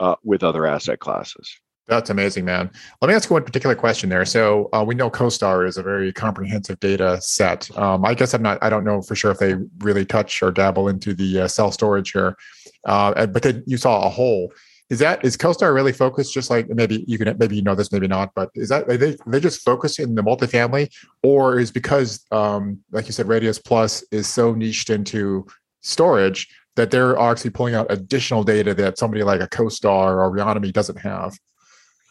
uh, 0.00 0.16
with 0.24 0.42
other 0.42 0.66
asset 0.66 0.98
classes. 0.98 1.60
That's 1.90 2.08
amazing, 2.08 2.44
man. 2.44 2.70
Let 3.02 3.08
me 3.08 3.14
ask 3.14 3.28
you 3.28 3.34
one 3.34 3.42
particular 3.42 3.74
question 3.74 4.10
there. 4.10 4.24
So 4.24 4.68
uh, 4.72 4.84
we 4.86 4.94
know 4.94 5.10
CoStar 5.10 5.66
is 5.66 5.76
a 5.76 5.82
very 5.82 6.12
comprehensive 6.12 6.78
data 6.78 7.20
set. 7.20 7.68
Um, 7.76 8.04
I 8.04 8.14
guess 8.14 8.32
I'm 8.32 8.42
not. 8.42 8.62
I 8.62 8.70
don't 8.70 8.84
know 8.84 9.02
for 9.02 9.16
sure 9.16 9.32
if 9.32 9.38
they 9.38 9.56
really 9.78 10.06
touch 10.06 10.40
or 10.40 10.52
dabble 10.52 10.88
into 10.88 11.14
the 11.14 11.40
uh, 11.40 11.48
storage 11.48 12.12
here. 12.12 12.36
Uh, 12.84 13.26
but 13.26 13.42
then 13.42 13.64
you 13.66 13.76
saw 13.76 14.06
a 14.06 14.08
hole. 14.08 14.52
Is 14.88 15.00
that 15.00 15.24
is 15.24 15.36
CoStar 15.36 15.74
really 15.74 15.92
focused? 15.92 16.32
Just 16.32 16.48
like 16.48 16.68
maybe 16.68 17.04
you 17.08 17.18
can 17.18 17.36
maybe 17.38 17.56
you 17.56 17.62
know 17.62 17.74
this, 17.74 17.90
maybe 17.90 18.06
not. 18.06 18.30
But 18.36 18.50
is 18.54 18.68
that 18.68 18.86
they 18.86 19.16
they 19.26 19.40
just 19.40 19.62
focus 19.64 19.98
in 19.98 20.14
the 20.14 20.22
multifamily, 20.22 20.94
or 21.24 21.58
is 21.58 21.72
because 21.72 22.24
um, 22.30 22.78
like 22.92 23.06
you 23.06 23.12
said, 23.12 23.26
Radius 23.26 23.58
Plus 23.58 24.04
is 24.12 24.28
so 24.28 24.54
niched 24.54 24.90
into 24.90 25.44
storage 25.80 26.48
that 26.76 26.92
they're 26.92 27.18
actually 27.18 27.50
pulling 27.50 27.74
out 27.74 27.90
additional 27.90 28.44
data 28.44 28.74
that 28.74 28.96
somebody 28.96 29.24
like 29.24 29.40
a 29.40 29.48
CoStar 29.48 30.18
or 30.18 30.30
Reonomy 30.30 30.72
doesn't 30.72 30.98
have? 30.98 31.36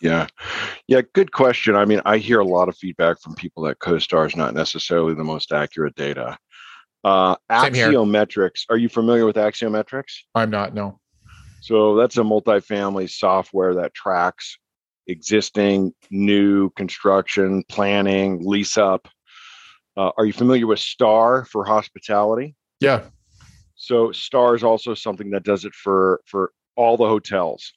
Yeah. 0.02 0.28
Yeah. 0.88 1.02
Good 1.14 1.32
question. 1.32 1.76
I 1.76 1.86
mean, 1.86 2.02
I 2.06 2.18
hear 2.18 2.40
a 2.40 2.46
lot 2.46 2.70
of 2.70 2.78
feedback 2.78 3.20
from 3.22 3.36
people 3.36 3.64
that 3.64 3.80
CoStar 3.80 4.28
is 4.28 4.36
not 4.36 4.54
necessarily 4.54 5.14
the 5.14 5.24
most 5.24 5.52
accurate 5.52 5.96
data. 5.96 6.38
Uh, 7.04 7.36
Axiometrics. 7.50 8.66
Are 8.70 8.78
you 8.78 8.90
familiar 8.90 9.26
with 9.26 9.36
Axiometrics? 9.36 10.20
I'm 10.36 10.50
not. 10.50 10.74
No. 10.74 11.00
So 11.62 11.96
that's 11.96 12.18
a 12.18 12.22
multifamily 12.22 13.10
software 13.10 13.76
that 13.76 13.94
tracks 13.94 14.58
existing, 15.08 15.94
new 16.10 16.70
construction, 16.72 17.64
planning, 17.68 18.40
lease 18.46 18.78
up. 18.78 19.08
Uh, 19.98 20.12
are 20.18 20.26
you 20.26 20.34
familiar 20.34 20.68
with 20.68 20.80
Star 20.80 21.46
for 21.46 21.66
hospitality? 21.66 22.56
Yeah. 22.80 23.04
So 23.76 24.12
Star 24.12 24.56
is 24.56 24.64
also 24.64 24.94
something 24.94 25.32
that 25.32 25.44
does 25.44 25.66
it 25.66 25.74
for 25.74 26.22
for 26.26 26.52
all 26.76 26.96
the 26.96 27.08
hotels. 27.08 27.74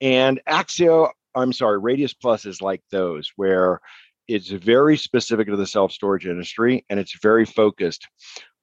And 0.00 0.40
Axio, 0.48 1.10
I'm 1.34 1.52
sorry, 1.52 1.78
Radius 1.78 2.14
Plus 2.14 2.44
is 2.44 2.60
like 2.60 2.82
those 2.90 3.30
where 3.36 3.80
it's 4.28 4.50
very 4.50 4.96
specific 4.96 5.48
to 5.48 5.56
the 5.56 5.66
self 5.66 5.92
storage 5.92 6.26
industry 6.26 6.84
and 6.88 7.00
it's 7.00 7.18
very 7.20 7.44
focused. 7.44 8.06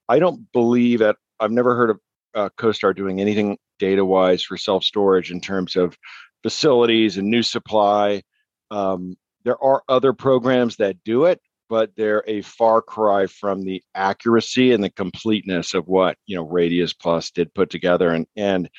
I 0.10 0.20
don't 0.20 0.52
believe 0.54 1.00
that 1.00 1.18
I've 1.40 1.52
never 1.52 1.76
heard 1.76 1.90
of 1.90 2.00
uh, 2.36 2.50
CoStar 2.58 2.96
doing 2.96 3.20
anything 3.20 3.58
data 3.80 4.06
wise 4.06 4.44
for 4.44 4.58
self 4.58 4.84
storage 4.84 5.32
in 5.32 5.42
terms 5.42 5.76
of 5.76 5.98
facilities 6.44 7.18
and 7.18 7.30
new 7.30 7.44
supply. 7.44 8.22
Um, 8.72 9.18
there 9.44 9.62
are 9.64 9.84
other 9.90 10.14
programs 10.14 10.78
that 10.78 11.04
do 11.04 11.26
it, 11.26 11.42
but 11.70 11.92
they're 11.96 12.24
a 12.28 12.42
far 12.42 12.82
cry 12.82 13.28
from 13.28 13.64
the 13.64 13.84
accuracy 13.96 14.72
and 14.72 14.84
the 14.84 14.90
completeness 14.90 15.74
of 15.74 15.88
what 15.88 16.18
you 16.26 16.36
know 16.36 16.44
Radius 16.44 16.94
Plus 16.94 17.32
did 17.32 17.54
put 17.54 17.70
together. 17.70 18.12
And 18.12 18.26
and 18.36 18.70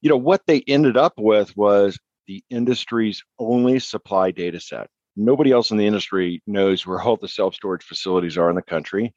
you 0.00 0.10
know 0.10 0.16
what 0.16 0.42
they 0.46 0.62
ended 0.66 0.96
up 0.96 1.14
with 1.16 1.56
was 1.56 1.98
the 2.26 2.42
industry's 2.50 3.22
only 3.38 3.78
supply 3.78 4.30
data 4.30 4.60
set. 4.60 4.88
Nobody 5.16 5.52
else 5.52 5.70
in 5.70 5.76
the 5.76 5.86
industry 5.86 6.42
knows 6.46 6.86
where 6.86 7.00
all 7.00 7.16
the 7.16 7.28
self 7.28 7.54
storage 7.54 7.82
facilities 7.82 8.38
are 8.38 8.48
in 8.48 8.56
the 8.56 8.62
country. 8.62 9.14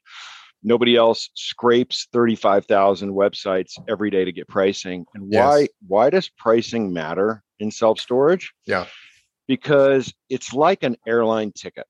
Nobody 0.62 0.96
else 0.96 1.30
scrapes 1.34 2.08
35,000 2.12 3.12
websites 3.12 3.72
every 3.88 4.10
day 4.10 4.24
to 4.24 4.32
get 4.32 4.48
pricing. 4.48 5.06
And 5.14 5.24
why 5.28 5.60
yes. 5.60 5.68
why 5.86 6.10
does 6.10 6.28
pricing 6.28 6.92
matter 6.92 7.42
in 7.60 7.70
self 7.70 8.00
storage? 8.00 8.52
Yeah. 8.66 8.86
Because 9.48 10.12
it's 10.28 10.52
like 10.52 10.82
an 10.82 10.96
airline 11.06 11.52
ticket. 11.52 11.86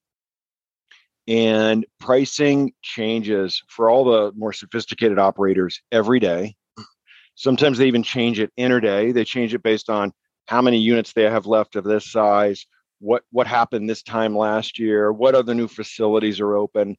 And 1.26 1.84
pricing 1.98 2.72
changes 2.82 3.60
for 3.68 3.90
all 3.90 4.04
the 4.04 4.32
more 4.36 4.52
sophisticated 4.52 5.18
operators 5.18 5.80
every 5.90 6.20
day. 6.20 6.54
Sometimes 7.34 7.78
they 7.78 7.86
even 7.86 8.02
change 8.04 8.38
it 8.38 8.52
interday. 8.56 9.10
They 9.10 9.24
change 9.24 9.52
it 9.52 9.62
based 9.62 9.90
on 9.90 10.12
how 10.46 10.62
many 10.62 10.78
units 10.78 11.12
they 11.12 11.24
have 11.24 11.46
left 11.46 11.76
of 11.76 11.84
this 11.84 12.10
size, 12.10 12.66
what 13.00 13.22
what 13.30 13.46
happened 13.46 13.88
this 13.88 14.02
time 14.02 14.36
last 14.36 14.78
year, 14.78 15.12
what 15.12 15.34
other 15.34 15.54
new 15.54 15.68
facilities 15.68 16.40
are 16.40 16.56
open. 16.56 16.96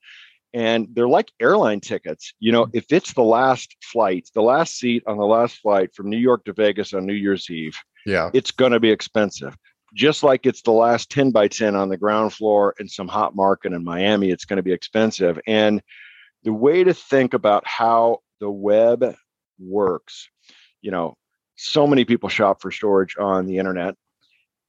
And 0.53 0.87
they're 0.93 1.09
like 1.09 1.31
airline 1.41 1.81
tickets. 1.81 2.33
You 2.39 2.51
know, 2.51 2.67
if 2.73 2.85
it's 2.91 3.13
the 3.13 3.23
last 3.23 3.75
flight, 3.83 4.29
the 4.33 4.41
last 4.41 4.77
seat 4.77 5.03
on 5.05 5.17
the 5.17 5.25
last 5.25 5.57
flight 5.57 5.93
from 5.93 6.09
New 6.09 6.17
York 6.17 6.45
to 6.45 6.53
Vegas 6.53 6.93
on 6.93 7.05
New 7.05 7.13
Year's 7.13 7.49
Eve, 7.49 7.77
yeah, 8.05 8.31
it's 8.33 8.51
going 8.51 8.71
to 8.71 8.79
be 8.79 8.89
expensive 8.89 9.55
just 9.93 10.23
like 10.23 10.45
it's 10.45 10.61
the 10.61 10.71
last 10.71 11.09
10 11.09 11.31
by 11.31 11.47
10 11.47 11.75
on 11.75 11.89
the 11.89 11.97
ground 11.97 12.33
floor 12.33 12.75
in 12.79 12.87
some 12.87 13.07
hot 13.07 13.35
market 13.35 13.73
in 13.73 13.83
Miami, 13.83 14.29
it's 14.29 14.45
going 14.45 14.57
to 14.57 14.63
be 14.63 14.71
expensive. 14.71 15.39
And 15.47 15.81
the 16.43 16.53
way 16.53 16.83
to 16.83 16.93
think 16.93 17.33
about 17.33 17.65
how 17.65 18.19
the 18.39 18.49
web 18.49 19.15
works, 19.59 20.29
you 20.81 20.91
know, 20.91 21.15
so 21.57 21.87
many 21.87 22.05
people 22.05 22.29
shop 22.29 22.61
for 22.61 22.71
storage 22.71 23.15
on 23.17 23.45
the 23.45 23.57
internet. 23.57 23.95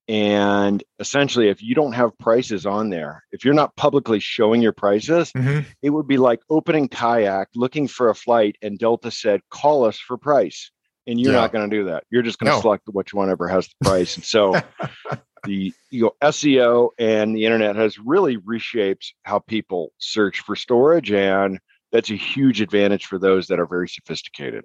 And 0.09 0.83
essentially, 0.99 1.49
if 1.49 1.63
you 1.63 1.75
don't 1.75 1.93
have 1.93 2.17
prices 2.19 2.65
on 2.65 2.89
there, 2.89 3.25
if 3.31 3.45
you're 3.45 3.53
not 3.53 3.77
publicly 3.77 4.21
showing 4.21 4.63
your 4.63 4.73
prices, 4.73 5.31
mm-hmm. 5.33 5.69
it 5.83 5.91
would 5.91 6.09
be 6.09 6.17
like 6.17 6.41
opening 6.49 6.89
kayak, 6.89 7.49
looking 7.55 7.89
for 7.89 8.09
a 8.09 8.15
flight, 8.15 8.57
and 8.63 8.79
Delta 8.79 9.11
said, 9.11 9.43
call 9.51 9.85
us 9.85 9.99
for 9.99 10.17
price 10.17 10.71
and 11.09 11.19
you're 11.19 11.33
yeah. 11.33 11.41
not 11.41 11.53
going 11.53 11.69
to 11.69 11.77
do 11.77 11.85
that. 11.87 12.05
You're 12.11 12.23
just 12.23 12.39
going 12.39 12.51
to 12.51 12.57
no. 12.57 12.61
select 12.61 12.85
which 12.87 13.15
one 13.15 13.31
ever 13.31 13.49
has 13.49 13.67
the 13.67 13.75
price. 13.89 14.17
And 14.17 14.25
so 14.25 14.55
the 15.45 15.73
you 15.91 16.03
know 16.03 16.13
SEO 16.23 16.91
and 16.99 17.35
the 17.35 17.47
internet 17.47 17.77
has 17.77 17.99
really 17.99 18.37
reshaped 18.37 19.15
how 19.23 19.39
people 19.39 19.93
search 19.99 20.41
for 20.41 20.55
storage 20.55 21.11
and 21.11 21.59
that's 21.91 22.11
a 22.11 22.15
huge 22.17 22.61
advantage 22.61 23.07
for 23.07 23.19
those 23.19 23.47
that 23.47 23.59
are 23.59 23.67
very 23.67 23.89
sophisticated. 23.89 24.65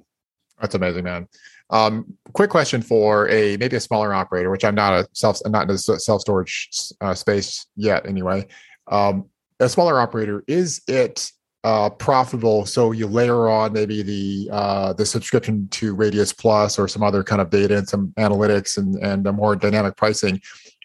That's 0.60 0.76
amazing, 0.76 1.06
man. 1.06 1.28
Um, 1.74 2.16
quick 2.34 2.52
question 2.52 2.84
for 2.84 3.28
a 3.30 3.58
maybe 3.58 3.76
a 3.76 3.80
smaller 3.80 4.14
operator, 4.14 4.52
which 4.52 4.64
I'm 4.64 4.76
not 4.76 4.94
a 4.94 5.08
self 5.14 5.40
I'm 5.44 5.52
not 5.52 5.64
in 5.64 5.70
the 5.70 5.78
self 5.78 6.22
storage 6.22 6.70
uh, 7.02 7.16
space 7.16 7.66
yet. 7.76 8.06
Anyway, 8.06 8.48
um, 8.92 9.26
a 9.60 9.68
smaller 9.68 10.00
operator 10.00 10.44
is 10.48 10.82
it 10.88 11.32
uh, 11.64 11.90
profitable. 11.90 12.68
So 12.68 12.92
you 12.92 13.08
layer 13.08 13.50
on 13.50 13.74
maybe 13.74 14.04
the 14.04 14.50
uh, 14.52 14.94
the 14.94 15.06
subscription 15.06 15.68
to 15.70 15.96
Radius 15.96 16.32
Plus 16.32 16.78
or 16.78 16.88
some 16.88 17.02
other 17.02 17.24
kind 17.24 17.42
of 17.42 17.50
data 17.50 17.76
and 17.76 17.90
some 17.90 18.14
analytics 18.20 18.78
and 18.78 18.96
and 18.98 19.26
a 19.26 19.34
more 19.34 19.56
dynamic 19.56 19.98
pricing. 19.98 20.40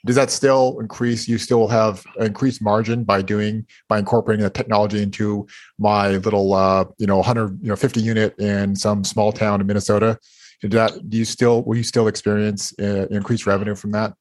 Does 0.06 0.16
that 0.16 0.30
still 0.30 0.78
increase? 0.80 1.28
You 1.28 1.36
still 1.36 1.68
have 1.68 2.02
increased 2.18 2.62
margin 2.62 3.04
by 3.04 3.20
doing 3.20 3.66
by 3.88 3.98
incorporating 3.98 4.44
the 4.44 4.48
technology 4.50 5.02
into 5.02 5.46
my 5.78 6.16
little 6.16 6.54
uh, 6.54 6.86
you 6.96 7.06
know 7.06 7.16
100 7.16 7.58
you 7.60 7.68
know 7.68 7.76
50 7.76 8.00
unit 8.00 8.38
in 8.38 8.74
some 8.74 9.04
small 9.04 9.32
town 9.32 9.60
in 9.60 9.66
Minnesota. 9.66 10.18
Did 10.60 10.72
that 10.72 11.08
do 11.08 11.16
you 11.16 11.24
still 11.24 11.62
will 11.62 11.76
you 11.76 11.84
still 11.84 12.08
experience 12.08 12.74
uh, 12.80 13.06
increased 13.10 13.46
revenue 13.46 13.74
from 13.74 13.92
that? 13.92 14.14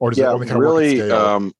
Or 0.00 0.10
does 0.10 0.18
yeah, 0.18 0.30
it 0.30 0.34
only 0.34 0.46
kind 0.46 0.60
really, 0.60 1.00
of 1.00 1.10
um, 1.10 1.52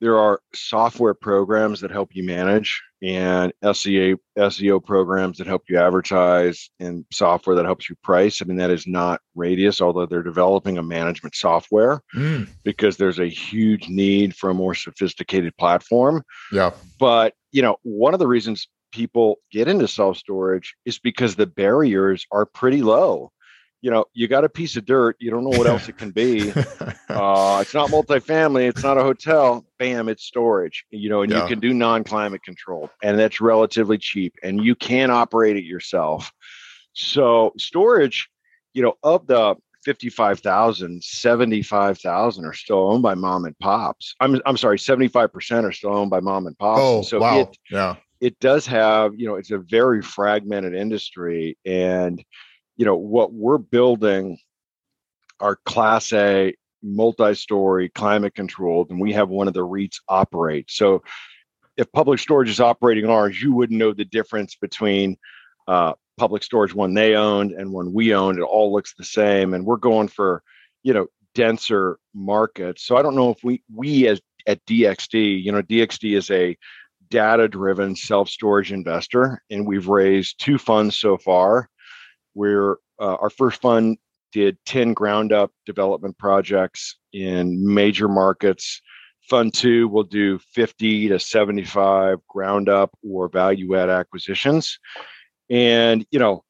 there 0.00 0.18
are 0.18 0.40
software 0.54 1.14
programs 1.14 1.80
that 1.80 1.90
help 1.90 2.10
you 2.14 2.24
manage 2.24 2.80
and 3.02 3.52
SEA 3.72 4.14
SEO 4.38 4.84
programs 4.84 5.38
that 5.38 5.46
help 5.46 5.62
you 5.68 5.78
advertise 5.78 6.70
and 6.80 7.04
software 7.12 7.56
that 7.56 7.64
helps 7.64 7.88
you 7.88 7.96
price. 8.02 8.40
I 8.40 8.44
mean, 8.44 8.56
that 8.58 8.70
is 8.70 8.86
not 8.86 9.20
Radius, 9.34 9.80
although 9.80 10.06
they're 10.06 10.22
developing 10.22 10.78
a 10.78 10.82
management 10.82 11.34
software 11.34 12.02
mm. 12.14 12.48
because 12.62 12.96
there's 12.96 13.18
a 13.18 13.28
huge 13.28 13.88
need 13.88 14.36
for 14.36 14.50
a 14.50 14.54
more 14.54 14.74
sophisticated 14.74 15.56
platform. 15.56 16.22
Yeah. 16.52 16.70
But 16.98 17.34
you 17.52 17.62
know, 17.62 17.76
one 17.82 18.14
of 18.14 18.20
the 18.20 18.26
reasons 18.26 18.68
people 18.92 19.36
get 19.52 19.68
into 19.68 19.88
self 19.88 20.16
storage 20.16 20.74
is 20.84 20.98
because 20.98 21.36
the 21.36 21.46
barriers 21.46 22.26
are 22.32 22.46
pretty 22.46 22.82
low 22.82 23.32
you 23.82 23.90
know, 23.90 24.04
you 24.12 24.28
got 24.28 24.44
a 24.44 24.48
piece 24.48 24.76
of 24.76 24.84
dirt. 24.84 25.16
You 25.20 25.30
don't 25.30 25.42
know 25.42 25.56
what 25.56 25.66
else 25.66 25.88
it 25.88 25.98
can 25.98 26.10
be. 26.10 26.52
Uh, 27.10 27.58
it's 27.60 27.74
not 27.74 27.90
multifamily. 27.90 28.68
It's 28.68 28.84
not 28.84 28.96
a 28.96 29.02
hotel. 29.02 29.66
Bam, 29.80 30.08
it's 30.08 30.22
storage. 30.22 30.84
You 30.90 31.10
know, 31.10 31.22
and 31.22 31.32
yeah. 31.32 31.42
you 31.42 31.48
can 31.48 31.58
do 31.58 31.74
non-climate 31.74 32.44
controlled, 32.44 32.90
and 33.02 33.18
that's 33.18 33.40
relatively 33.40 33.98
cheap, 33.98 34.36
and 34.44 34.64
you 34.64 34.76
can 34.76 35.10
operate 35.10 35.56
it 35.56 35.64
yourself. 35.64 36.32
So 36.92 37.52
storage, 37.58 38.30
you 38.74 38.82
know, 38.82 38.94
of 39.02 39.26
the 39.26 39.56
55,000, 39.84 41.02
75,000 41.02 42.44
are 42.44 42.52
still 42.52 42.90
owned 42.90 43.02
by 43.02 43.14
mom 43.14 43.44
and 43.44 43.58
pops. 43.58 44.14
I'm 44.20 44.40
I'm 44.46 44.56
sorry, 44.56 44.78
75% 44.78 45.64
are 45.64 45.72
still 45.72 45.94
owned 45.94 46.10
by 46.10 46.20
mom 46.20 46.46
and 46.46 46.58
pops. 46.58 46.80
Oh, 46.82 47.02
so 47.02 47.20
wow. 47.20 47.40
It, 47.40 47.58
yeah. 47.70 47.96
It 48.20 48.38
does 48.38 48.66
have, 48.66 49.14
you 49.16 49.26
know, 49.26 49.36
it's 49.36 49.50
a 49.50 49.58
very 49.58 50.02
fragmented 50.02 50.74
industry 50.74 51.56
and 51.64 52.22
you 52.80 52.86
know 52.86 52.96
what 52.96 53.34
we're 53.34 53.58
building 53.58 54.38
are 55.38 55.56
class 55.66 56.14
a 56.14 56.54
multi-story 56.82 57.90
climate 57.90 58.34
controlled 58.34 58.88
and 58.88 58.98
we 58.98 59.12
have 59.12 59.28
one 59.28 59.46
of 59.46 59.52
the 59.52 59.60
REITs 59.60 59.98
operate 60.08 60.70
so 60.70 61.02
if 61.76 61.92
public 61.92 62.18
storage 62.18 62.48
is 62.48 62.58
operating 62.58 63.04
ours 63.04 63.40
you 63.40 63.52
wouldn't 63.52 63.78
know 63.78 63.92
the 63.92 64.06
difference 64.06 64.56
between 64.56 65.18
uh, 65.68 65.92
public 66.20 66.42
storage 66.42 66.74
one 66.74 66.92
they 66.92 67.14
owned 67.14 67.52
and 67.52 67.72
one 67.72 67.94
we 67.94 68.14
owned 68.14 68.38
it 68.38 68.42
all 68.42 68.70
looks 68.70 68.92
the 68.92 69.04
same 69.04 69.54
and 69.54 69.64
we're 69.64 69.78
going 69.78 70.06
for 70.06 70.42
you 70.82 70.92
know 70.92 71.06
denser 71.34 71.98
markets 72.14 72.84
so 72.84 72.94
i 72.94 73.00
don't 73.00 73.14
know 73.14 73.30
if 73.30 73.42
we 73.42 73.62
we 73.74 74.06
as 74.06 74.20
at 74.46 74.62
dxd 74.66 75.42
you 75.42 75.50
know 75.50 75.62
dxd 75.62 76.14
is 76.14 76.30
a 76.30 76.54
data 77.08 77.48
driven 77.48 77.96
self 77.96 78.28
storage 78.28 78.70
investor 78.70 79.42
and 79.48 79.66
we've 79.66 79.88
raised 79.88 80.38
two 80.38 80.58
funds 80.58 80.98
so 80.98 81.16
far 81.16 81.70
where 82.34 82.76
uh, 83.00 83.16
our 83.16 83.30
first 83.30 83.62
fund 83.62 83.96
did 84.30 84.58
10 84.66 84.92
ground 84.92 85.32
up 85.32 85.50
development 85.64 86.16
projects 86.18 86.98
in 87.14 87.74
major 87.74 88.08
markets. 88.08 88.82
Fund 89.28 89.54
two 89.54 89.88
will 89.88 90.04
do 90.04 90.38
50 90.54 91.08
to 91.08 91.18
75 91.18 92.18
ground 92.28 92.68
up 92.68 92.90
or 93.02 93.28
value 93.28 93.74
add 93.74 93.88
acquisitions. 93.88 94.78
And, 95.50 96.06
you 96.10 96.18
know, 96.18 96.44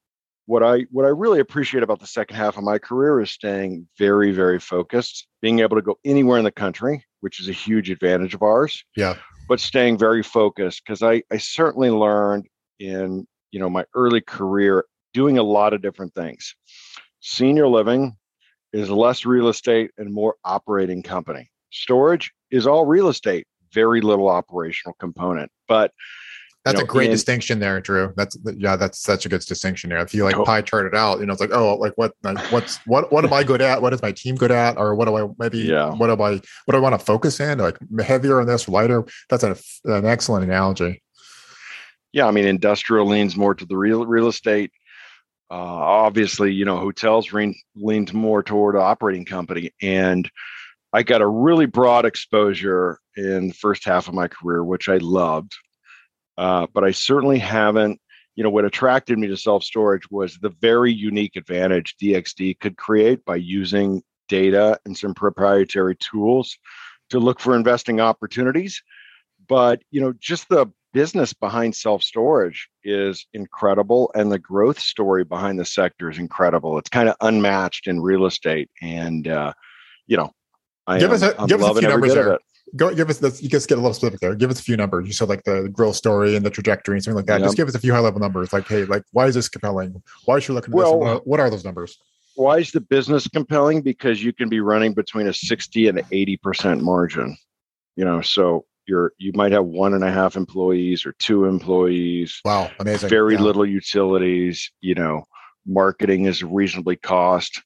what 0.47 0.63
I 0.63 0.81
what 0.91 1.05
I 1.05 1.09
really 1.09 1.41
appreciate 1.41 1.83
about 1.83 2.01
the 2.01 2.07
second 2.07 2.37
half 2.37 2.59
of 2.59 2.65
my 2.65 2.79
career 2.79 3.21
is 3.21 3.31
staying 3.31 3.89
very, 3.99 4.33
very 4.33 4.59
focused, 4.59 5.27
being 5.41 5.61
able 5.61 5.77
to 5.77 5.83
go 5.83 5.99
anywhere 6.05 6.39
in 6.39 6.45
the 6.45 6.51
country, 6.51 7.05
which 7.21 7.41
is 7.41 7.49
a 7.49 7.53
huge 7.53 7.89
advantage 7.89 8.35
of 8.35 8.43
ours. 8.43 8.85
Yeah. 8.97 9.15
But 9.49 9.61
staying 9.61 9.99
very 9.99 10.23
focused 10.23 10.83
because 10.85 11.03
I, 11.03 11.23
I 11.31 11.39
certainly 11.39 11.91
learned 11.91 12.47
in 12.79 13.27
you 13.53 13.61
know 13.61 13.71
my 13.71 13.85
early 13.95 14.21
career 14.21 14.85
doing 15.15 15.39
a 15.39 15.43
lot 15.43 15.73
of 15.73 15.83
different 15.83 16.15
things. 16.15 16.55
Senior 17.21 17.69
living 17.69 18.17
is 18.73 18.91
less 18.91 19.25
real 19.25 19.49
estate 19.49 19.91
and 19.99 20.13
more 20.13 20.37
operating 20.45 21.03
company. 21.03 21.51
Storage 21.71 22.33
is 22.51 22.67
all 22.67 22.87
real 22.87 23.09
estate, 23.09 23.47
very 23.73 24.01
little 24.01 24.29
operational 24.29 24.95
component. 24.99 25.51
But 25.69 25.93
that's 26.65 26.75
you 26.75 26.81
know, 26.81 26.85
a 26.85 26.87
great 26.89 27.07
in, 27.07 27.13
distinction 27.13 27.59
there, 27.59 27.81
Drew. 27.81 28.13
That's 28.17 28.37
yeah, 28.59 28.77
that's 28.77 29.01
such 29.01 29.25
a 29.25 29.31
good 29.31 29.41
distinction 29.41 29.89
there. 29.89 30.01
If 30.01 30.13
you 30.13 30.25
like 30.25 30.37
oh, 30.37 30.45
pie 30.45 30.61
chart 30.61 30.87
it 30.87 30.95
out, 30.95 31.19
you 31.19 31.25
know, 31.25 31.33
it's 31.33 31.41
like, 31.41 31.53
oh, 31.55 31.77
like 31.77 31.95
what, 31.97 32.13
like 32.23 32.39
what's 32.53 32.77
what, 32.87 33.11
what 33.11 33.25
am 33.25 33.33
I 33.33 33.45
good 33.45 33.63
at? 33.63 33.81
What 33.81 33.95
is 33.95 34.03
my 34.03 34.13
team 34.13 34.35
good 34.35 34.51
at? 34.51 34.77
Or 34.77 34.95
what 34.95 35.07
do 35.07 35.17
I 35.17 35.27
maybe, 35.39 35.61
yeah. 35.61 35.91
what 35.95 36.11
am 36.11 36.21
I, 36.21 36.33
what 36.33 36.73
do 36.73 36.77
I 36.77 36.81
want 36.81 36.99
to 36.99 37.05
focus 37.05 37.41
in? 37.41 37.59
Like 37.59 37.79
heavier 38.05 38.41
on 38.41 38.47
this, 38.47 38.69
lighter. 38.69 39.07
That's 39.31 39.43
an, 39.43 39.57
an 39.85 40.05
excellent 40.05 40.45
analogy. 40.45 41.03
yeah, 42.13 42.27
I 42.27 42.31
mean, 42.31 42.47
industrial 42.47 43.07
leans 43.07 43.37
more 43.37 43.55
to 43.55 43.65
the 43.65 43.77
real 43.77 44.05
real 44.07 44.29
estate. 44.29 44.73
Uh, 45.51 45.55
obviously, 45.55 46.53
you 46.53 46.65
know, 46.65 46.79
hotels 46.79 47.33
lean, 47.33 47.55
leaned 47.75 48.15
more 48.15 48.43
toward 48.43 48.77
operating 48.77 49.25
company, 49.25 49.73
and 49.83 50.31
I 50.93 51.03
got 51.03 51.23
a 51.23 51.27
really 51.27 51.67
broad 51.67 52.05
exposure 52.05 53.01
in 53.17 53.49
the 53.49 53.55
first 53.55 53.85
half 53.85 54.09
of 54.09 54.15
my 54.15 54.29
career, 54.29 54.63
which 54.63 54.89
I 54.89 54.99
loved. 54.99 55.57
Uh, 56.41 56.67
but 56.73 56.85
I 56.85 56.91
certainly 56.91 57.39
haven't. 57.39 58.01
You 58.35 58.45
know, 58.45 58.51
what 58.51 58.65
attracted 58.65 59.19
me 59.19 59.27
to 59.27 59.37
self 59.37 59.63
storage 59.63 60.11
was 60.11 60.39
the 60.39 60.55
very 60.61 60.91
unique 60.91 61.37
advantage 61.37 61.97
DXD 62.03 62.59
could 62.61 62.79
create 62.79 63.23
by 63.27 63.37
using 63.37 64.03
data 64.29 64.79
and 64.87 64.97
some 64.97 65.13
proprietary 65.13 65.97
tools 65.97 66.57
to 67.11 67.19
look 67.19 67.41
for 67.41 67.55
investing 67.55 68.01
opportunities. 68.01 68.83
But 69.49 69.83
you 69.91 70.01
know, 70.01 70.15
just 70.19 70.49
the 70.49 70.67
business 70.95 71.35
behind 71.35 71.77
self 71.77 72.03
storage 72.03 72.71
is 72.85 73.27
incredible, 73.35 74.11
and 74.15 74.33
the 74.33 74.39
growth 74.39 74.81
story 74.81 75.25
behind 75.25 75.59
the 75.59 75.67
sector 75.67 76.09
is 76.09 76.17
incredible. 76.17 76.79
It's 76.79 76.89
kind 76.89 77.11
of 77.11 77.17
unmatched 77.21 77.87
in 77.87 78.01
real 78.01 78.25
estate, 78.25 78.71
and 78.81 79.29
uh, 79.29 79.53
you 80.07 80.17
know, 80.17 80.33
I 80.87 81.01
give 81.01 81.11
am, 81.11 81.17
us 81.17 81.23
a, 81.23 81.39
I'm 81.39 81.49
give 81.49 81.63
us 81.63 81.77
a 81.77 81.81
few 81.81 81.89
numbers 81.89 82.15
there. 82.15 82.39
Go 82.77 82.95
give 82.95 83.11
us 83.11 83.19
this. 83.19 83.43
You 83.43 83.49
just 83.49 83.69
get 83.69 83.79
a 83.79 83.81
little 83.81 83.95
specific 83.95 84.21
there. 84.21 84.35
Give 84.35 84.51
us 84.51 84.61
a 84.61 84.63
few 84.63 84.77
numbers. 84.77 85.07
You 85.07 85.13
said 85.13 85.29
like 85.29 85.43
the 85.45 85.69
growth 85.73 85.97
story 85.97 86.37
and 86.37 86.45
the 86.47 86.51
trajectory 86.51 86.97
and 86.97 87.03
something 87.05 87.17
like 87.17 87.27
that. 87.27 87.41
Yep. 87.41 87.47
Just 87.47 87.57
give 87.57 87.69
us 87.69 87.75
a 87.75 87.79
few 87.81 87.93
high 87.93 87.99
level 88.01 88.21
numbers. 88.21 88.53
Like, 88.53 88.69
hey, 88.69 88.85
like 88.85 89.03
why 89.13 89.27
is 89.27 89.35
this 89.35 89.49
compelling? 89.49 90.01
Why 90.25 90.39
should 90.39 90.51
you 90.51 90.55
look 90.55 90.65
at 90.65 90.71
this? 90.71 90.77
Well- 90.77 90.93
And 90.93 91.01
What, 91.03 91.27
what 91.27 91.41
are 91.41 91.51
those 91.51 91.65
numbers? 91.65 91.99
Why 92.37 92.59
is 92.59 92.71
the 92.71 92.81
business 92.81 93.27
compelling? 93.29 93.83
Because 93.83 94.23
you 94.23 94.33
can 94.33 94.49
be 94.49 94.61
running 94.61 94.95
between 94.95 95.27
a 95.27 95.35
60 95.35 95.89
and 95.89 96.03
80 96.13 96.37
percent 96.39 96.83
margin. 96.83 97.37
You 97.97 98.05
know, 98.05 98.21
so 98.21 98.65
you're 98.87 99.13
you 99.19 99.33
might 99.35 99.53
have 99.53 99.65
one 99.67 99.93
and 99.95 100.05
a 100.05 100.11
half 100.13 100.37
employees 100.37 101.05
or 101.05 101.13
two 101.19 101.45
employees, 101.47 102.41
Wow, 102.45 102.71
amazing. 102.79 103.11
very 103.11 103.35
Yeah. 103.35 103.43
little 103.43 103.67
utilities. 103.67 104.71
You 104.81 104.95
know, 104.95 105.25
marketing 105.67 106.27
is 106.27 106.43
reasonably 106.43 106.97
cost. 106.97 107.61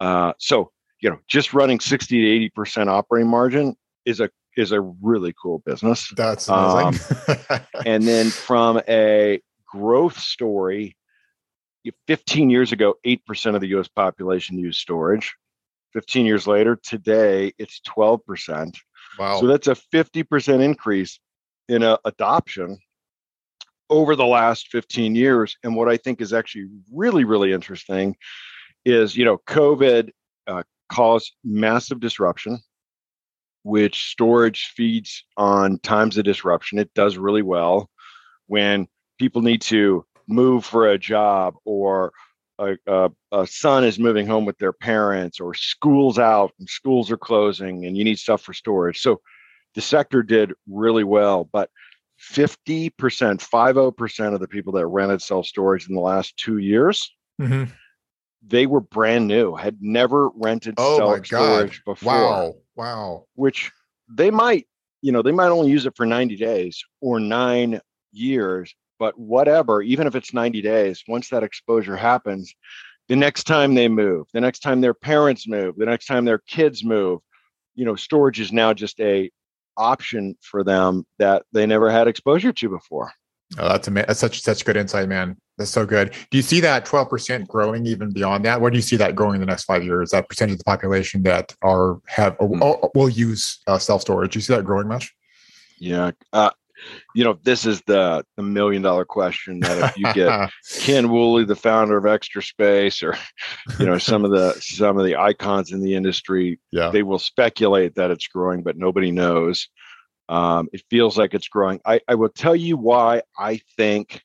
Uh, 0.00 0.32
so 0.38 0.70
you 1.00 1.08
know, 1.08 1.18
just 1.28 1.54
running 1.54 1.80
60 1.80 2.20
to 2.20 2.28
80 2.28 2.50
percent 2.50 2.90
operating 2.90 3.30
margin 3.30 3.74
is 4.04 4.20
a 4.20 4.28
is 4.56 4.72
a 4.72 4.80
really 4.80 5.34
cool 5.40 5.62
business. 5.64 6.12
That's 6.16 6.48
amazing. 6.48 7.00
And 7.86 8.02
then 8.04 8.30
from 8.30 8.80
a 8.88 9.40
growth 9.66 10.18
story, 10.18 10.96
15 12.06 12.50
years 12.50 12.72
ago, 12.72 12.94
8% 13.06 13.54
of 13.54 13.60
the 13.60 13.68
US 13.68 13.88
population 13.88 14.58
used 14.58 14.80
storage. 14.80 15.34
15 15.92 16.26
years 16.26 16.46
later, 16.46 16.78
today 16.82 17.52
it's 17.58 17.80
12%. 17.88 18.74
wow. 19.18 19.40
So 19.40 19.46
that's 19.46 19.66
a 19.66 19.74
50% 19.74 20.62
increase 20.62 21.18
in 21.68 21.82
uh, 21.82 21.96
adoption 22.04 22.78
over 23.88 24.14
the 24.14 24.26
last 24.26 24.68
15 24.68 25.14
years. 25.14 25.56
And 25.64 25.74
what 25.74 25.88
I 25.88 25.96
think 25.96 26.20
is 26.20 26.32
actually 26.32 26.68
really, 26.92 27.24
really 27.24 27.52
interesting 27.52 28.16
is, 28.84 29.16
you 29.16 29.24
know, 29.24 29.38
COVID 29.48 30.10
uh, 30.46 30.62
caused 30.90 31.32
massive 31.44 32.00
disruption, 32.00 32.60
which 33.62 34.10
storage 34.10 34.72
feeds 34.74 35.24
on 35.36 35.78
times 35.78 36.16
of 36.18 36.24
disruption. 36.24 36.78
It 36.78 36.92
does 36.94 37.16
really 37.16 37.42
well 37.42 37.90
when 38.46 38.88
people 39.18 39.42
need 39.42 39.62
to 39.62 40.04
move 40.26 40.64
for 40.64 40.88
a 40.88 40.98
job 40.98 41.54
or 41.64 42.12
a, 42.58 42.76
a, 42.86 43.10
a 43.32 43.46
son 43.46 43.84
is 43.84 43.98
moving 43.98 44.26
home 44.26 44.44
with 44.44 44.58
their 44.58 44.72
parents 44.72 45.40
or 45.40 45.54
school's 45.54 46.18
out 46.18 46.52
and 46.58 46.68
schools 46.68 47.10
are 47.10 47.16
closing 47.16 47.86
and 47.86 47.96
you 47.96 48.04
need 48.04 48.18
stuff 48.18 48.42
for 48.42 48.52
storage. 48.52 49.00
So 49.00 49.20
the 49.74 49.80
sector 49.80 50.22
did 50.22 50.52
really 50.68 51.04
well, 51.04 51.48
but 51.52 51.70
50%, 52.32 52.90
50% 52.92 54.34
of 54.34 54.40
the 54.40 54.48
people 54.48 54.72
that 54.74 54.86
rented 54.86 55.22
self 55.22 55.46
storage 55.46 55.88
in 55.88 55.94
the 55.94 56.00
last 56.00 56.36
two 56.36 56.58
years, 56.58 57.10
Mhm. 57.40 57.70
They 58.46 58.66
were 58.66 58.80
brand 58.80 59.26
new, 59.26 59.54
had 59.54 59.78
never 59.80 60.28
rented 60.30 60.74
Oh 60.78 60.92
my 60.92 60.96
self 60.96 61.18
god. 61.18 61.26
storage 61.26 61.84
before, 61.84 62.12
Wow. 62.12 62.54
Wow. 62.76 63.24
which 63.34 63.70
they 64.08 64.30
might, 64.30 64.66
you 65.02 65.12
know, 65.12 65.22
they 65.22 65.32
might 65.32 65.48
only 65.48 65.70
use 65.70 65.86
it 65.86 65.96
for 65.96 66.06
90 66.06 66.36
days 66.36 66.82
or 67.00 67.20
nine 67.20 67.80
years, 68.12 68.74
but 68.98 69.18
whatever, 69.18 69.82
even 69.82 70.06
if 70.06 70.14
it's 70.14 70.32
90 70.34 70.62
days, 70.62 71.02
once 71.06 71.28
that 71.28 71.42
exposure 71.42 71.96
happens, 71.96 72.54
the 73.08 73.16
next 73.16 73.44
time 73.44 73.74
they 73.74 73.88
move, 73.88 74.26
the 74.32 74.40
next 74.40 74.60
time 74.60 74.80
their 74.80 74.94
parents 74.94 75.46
move, 75.48 75.76
the 75.76 75.86
next 75.86 76.06
time 76.06 76.24
their 76.24 76.38
kids 76.38 76.84
move, 76.84 77.20
you 77.74 77.84
know, 77.84 77.96
storage 77.96 78.40
is 78.40 78.52
now 78.52 78.72
just 78.72 79.00
a 79.00 79.30
option 79.76 80.36
for 80.42 80.62
them 80.64 81.04
that 81.18 81.42
they 81.52 81.66
never 81.66 81.90
had 81.90 82.08
exposure 82.08 82.52
to 82.52 82.68
before. 82.68 83.12
Oh, 83.58 83.68
that's 83.68 83.88
ama- 83.88 84.04
that's 84.06 84.20
such 84.20 84.42
such 84.42 84.64
good 84.64 84.76
insight, 84.76 85.08
man. 85.08 85.36
That's 85.60 85.70
so 85.70 85.84
good. 85.84 86.14
Do 86.30 86.38
you 86.38 86.42
see 86.42 86.58
that 86.60 86.86
twelve 86.86 87.10
percent 87.10 87.46
growing 87.46 87.84
even 87.84 88.10
beyond 88.12 88.46
that? 88.46 88.62
Where 88.62 88.70
do 88.70 88.78
you 88.78 88.82
see 88.82 88.96
that 88.96 89.14
growing 89.14 89.34
in 89.34 89.40
the 89.40 89.46
next 89.46 89.64
five 89.64 89.84
years? 89.84 90.10
That 90.10 90.26
percentage 90.26 90.54
of 90.54 90.58
the 90.58 90.64
population 90.64 91.22
that 91.24 91.54
are 91.60 92.00
have 92.06 92.34
Hmm. 92.38 92.62
or 92.62 92.90
will 92.94 93.10
use 93.10 93.60
uh, 93.66 93.78
self 93.78 94.00
storage. 94.00 94.32
Do 94.32 94.38
you 94.38 94.40
see 94.42 94.54
that 94.54 94.64
growing 94.64 94.88
much? 94.88 95.14
Yeah. 95.78 96.12
Uh, 96.32 96.50
you 97.14 97.24
know, 97.24 97.38
this 97.42 97.66
is 97.66 97.82
the 97.82 98.24
the 98.38 98.42
million 98.42 98.80
dollar 98.80 99.04
question 99.04 99.60
that 99.60 99.90
if 99.90 99.98
you 99.98 100.10
get 100.14 100.50
Ken 100.80 101.10
Woolley, 101.10 101.44
the 101.44 101.54
founder 101.54 101.98
of 101.98 102.06
Extra 102.06 102.42
Space, 102.42 103.02
or 103.02 103.14
you 103.78 103.84
know 103.84 103.98
some 103.98 104.24
of 104.24 104.30
the 104.30 104.54
some 104.62 104.96
of 104.96 105.04
the 105.04 105.16
icons 105.16 105.72
in 105.72 105.82
the 105.82 105.94
industry, 105.94 106.58
yeah, 106.72 106.88
they 106.88 107.02
will 107.02 107.18
speculate 107.18 107.96
that 107.96 108.10
it's 108.10 108.28
growing, 108.28 108.62
but 108.62 108.78
nobody 108.78 109.10
knows. 109.10 109.68
Um, 110.30 110.68
it 110.72 110.82
feels 110.88 111.18
like 111.18 111.34
it's 111.34 111.48
growing. 111.48 111.80
I, 111.84 112.00
I 112.08 112.14
will 112.14 112.28
tell 112.30 112.56
you 112.56 112.78
why 112.78 113.22
I 113.36 113.60
think 113.76 114.22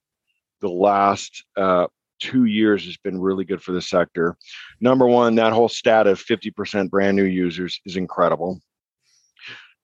the 0.61 0.69
last 0.69 1.43
uh, 1.57 1.87
two 2.19 2.45
years 2.45 2.85
has 2.85 2.97
been 2.97 3.19
really 3.19 3.45
good 3.45 3.61
for 3.61 3.71
the 3.71 3.81
sector. 3.81 4.35
Number 4.79 5.07
one, 5.07 5.35
that 5.35 5.53
whole 5.53 5.69
stat 5.69 6.07
of 6.07 6.23
50% 6.23 6.89
brand 6.89 7.15
new 7.15 7.25
users 7.25 7.79
is 7.85 7.97
incredible. 7.97 8.59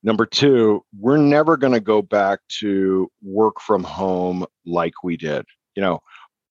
Number 0.03 0.25
two, 0.25 0.83
we're 0.97 1.17
never 1.17 1.57
going 1.57 1.73
to 1.73 1.79
go 1.79 2.01
back 2.01 2.39
to 2.59 3.11
work 3.21 3.59
from 3.61 3.83
home 3.83 4.45
like 4.65 5.03
we 5.03 5.15
did. 5.15 5.45
You 5.75 5.83
know, 5.83 5.99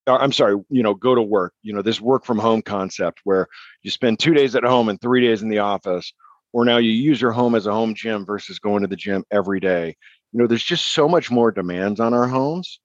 uh, 0.06 0.16
I'm 0.16 0.32
sorry, 0.32 0.56
you 0.68 0.82
know, 0.82 0.94
go 0.94 1.14
to 1.14 1.22
work. 1.22 1.52
You 1.62 1.72
know, 1.72 1.82
this 1.82 2.00
work 2.00 2.24
from 2.24 2.38
home 2.38 2.62
concept 2.62 3.20
where 3.24 3.48
you 3.82 3.90
spend 3.90 4.18
two 4.18 4.34
days 4.34 4.54
at 4.54 4.64
home 4.64 4.88
and 4.88 5.00
three 5.00 5.20
days 5.20 5.42
in 5.42 5.48
the 5.48 5.58
office, 5.58 6.12
or 6.52 6.64
now 6.64 6.78
you 6.78 6.90
use 6.90 7.20
your 7.20 7.32
home 7.32 7.54
as 7.54 7.66
a 7.66 7.72
home 7.72 7.94
gym 7.94 8.24
versus 8.24 8.58
going 8.58 8.82
to 8.82 8.88
the 8.88 8.96
gym 8.96 9.24
every 9.32 9.58
day. 9.60 9.96
You 10.32 10.40
know, 10.40 10.46
there's 10.46 10.64
just 10.64 10.94
so 10.94 11.08
much 11.08 11.30
more 11.30 11.50
demands 11.50 11.98
on 11.98 12.14
our 12.14 12.28
homes. 12.28 12.80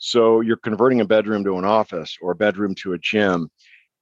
So 0.00 0.40
you're 0.40 0.56
converting 0.56 1.00
a 1.00 1.04
bedroom 1.04 1.44
to 1.44 1.58
an 1.58 1.64
office 1.64 2.16
or 2.20 2.32
a 2.32 2.36
bedroom 2.36 2.74
to 2.76 2.94
a 2.94 2.98
gym. 2.98 3.50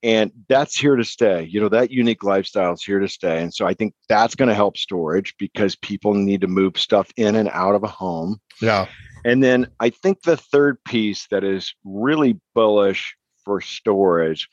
And 0.05 0.31
that's 0.49 0.79
here 0.79 0.95
to 0.95 1.05
stay. 1.05 1.43
You 1.51 1.61
know, 1.61 1.69
that 1.71 1.91
unique 1.91 2.23
lifestyle 2.23 2.73
is 2.73 2.85
here 2.85 3.01
to 3.01 3.09
stay. 3.09 3.43
And 3.43 3.53
so 3.53 3.67
I 3.67 3.75
think 3.75 3.95
that's 4.09 4.37
going 4.37 4.49
to 4.49 4.55
help 4.55 4.79
storage 4.79 5.35
because 5.39 5.75
people 5.75 6.15
need 6.15 6.41
to 6.43 6.47
move 6.47 6.79
stuff 6.79 7.11
in 7.17 7.35
and 7.35 7.51
out 7.53 7.75
of 7.75 7.83
a 7.83 7.89
home. 7.89 8.41
yeah, 8.63 8.87
And 9.25 9.43
then 9.43 9.67
I 9.81 9.91
think 9.91 10.23
the 10.23 10.37
third 10.37 10.79
piece 10.85 11.27
that 11.33 11.43
is 11.43 11.75
really 11.85 12.39
bullish 12.55 13.17
for 13.45 13.61
storage 13.61 14.49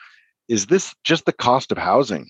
is 0.48 0.66
this 0.66 0.96
just 1.04 1.26
the 1.26 1.34
cost 1.34 1.72
of 1.72 1.78
housing. 1.78 2.28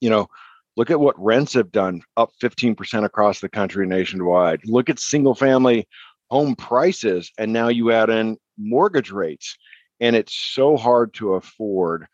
You 0.00 0.10
know, 0.10 0.28
look 0.76 0.90
at 0.90 1.00
what 1.00 1.20
rents 1.20 1.54
have 1.54 1.72
done 1.72 2.02
up 2.16 2.30
15% 2.40 3.04
across 3.04 3.40
the 3.40 3.48
country 3.48 3.84
nationwide. 3.84 4.60
Look 4.64 4.88
at 4.88 5.00
single 5.00 5.34
family 5.34 5.88
home 6.32 6.56
prices. 6.56 7.30
And 7.38 7.52
now 7.52 7.68
you 7.68 7.92
add 7.92 8.10
in 8.10 8.38
mortgage 8.58 9.10
rates, 9.10 9.56
and 10.00 10.16
it's 10.16 10.34
so 10.34 10.76
hard 10.76 11.14
to 11.14 11.34
afford. 11.34 12.06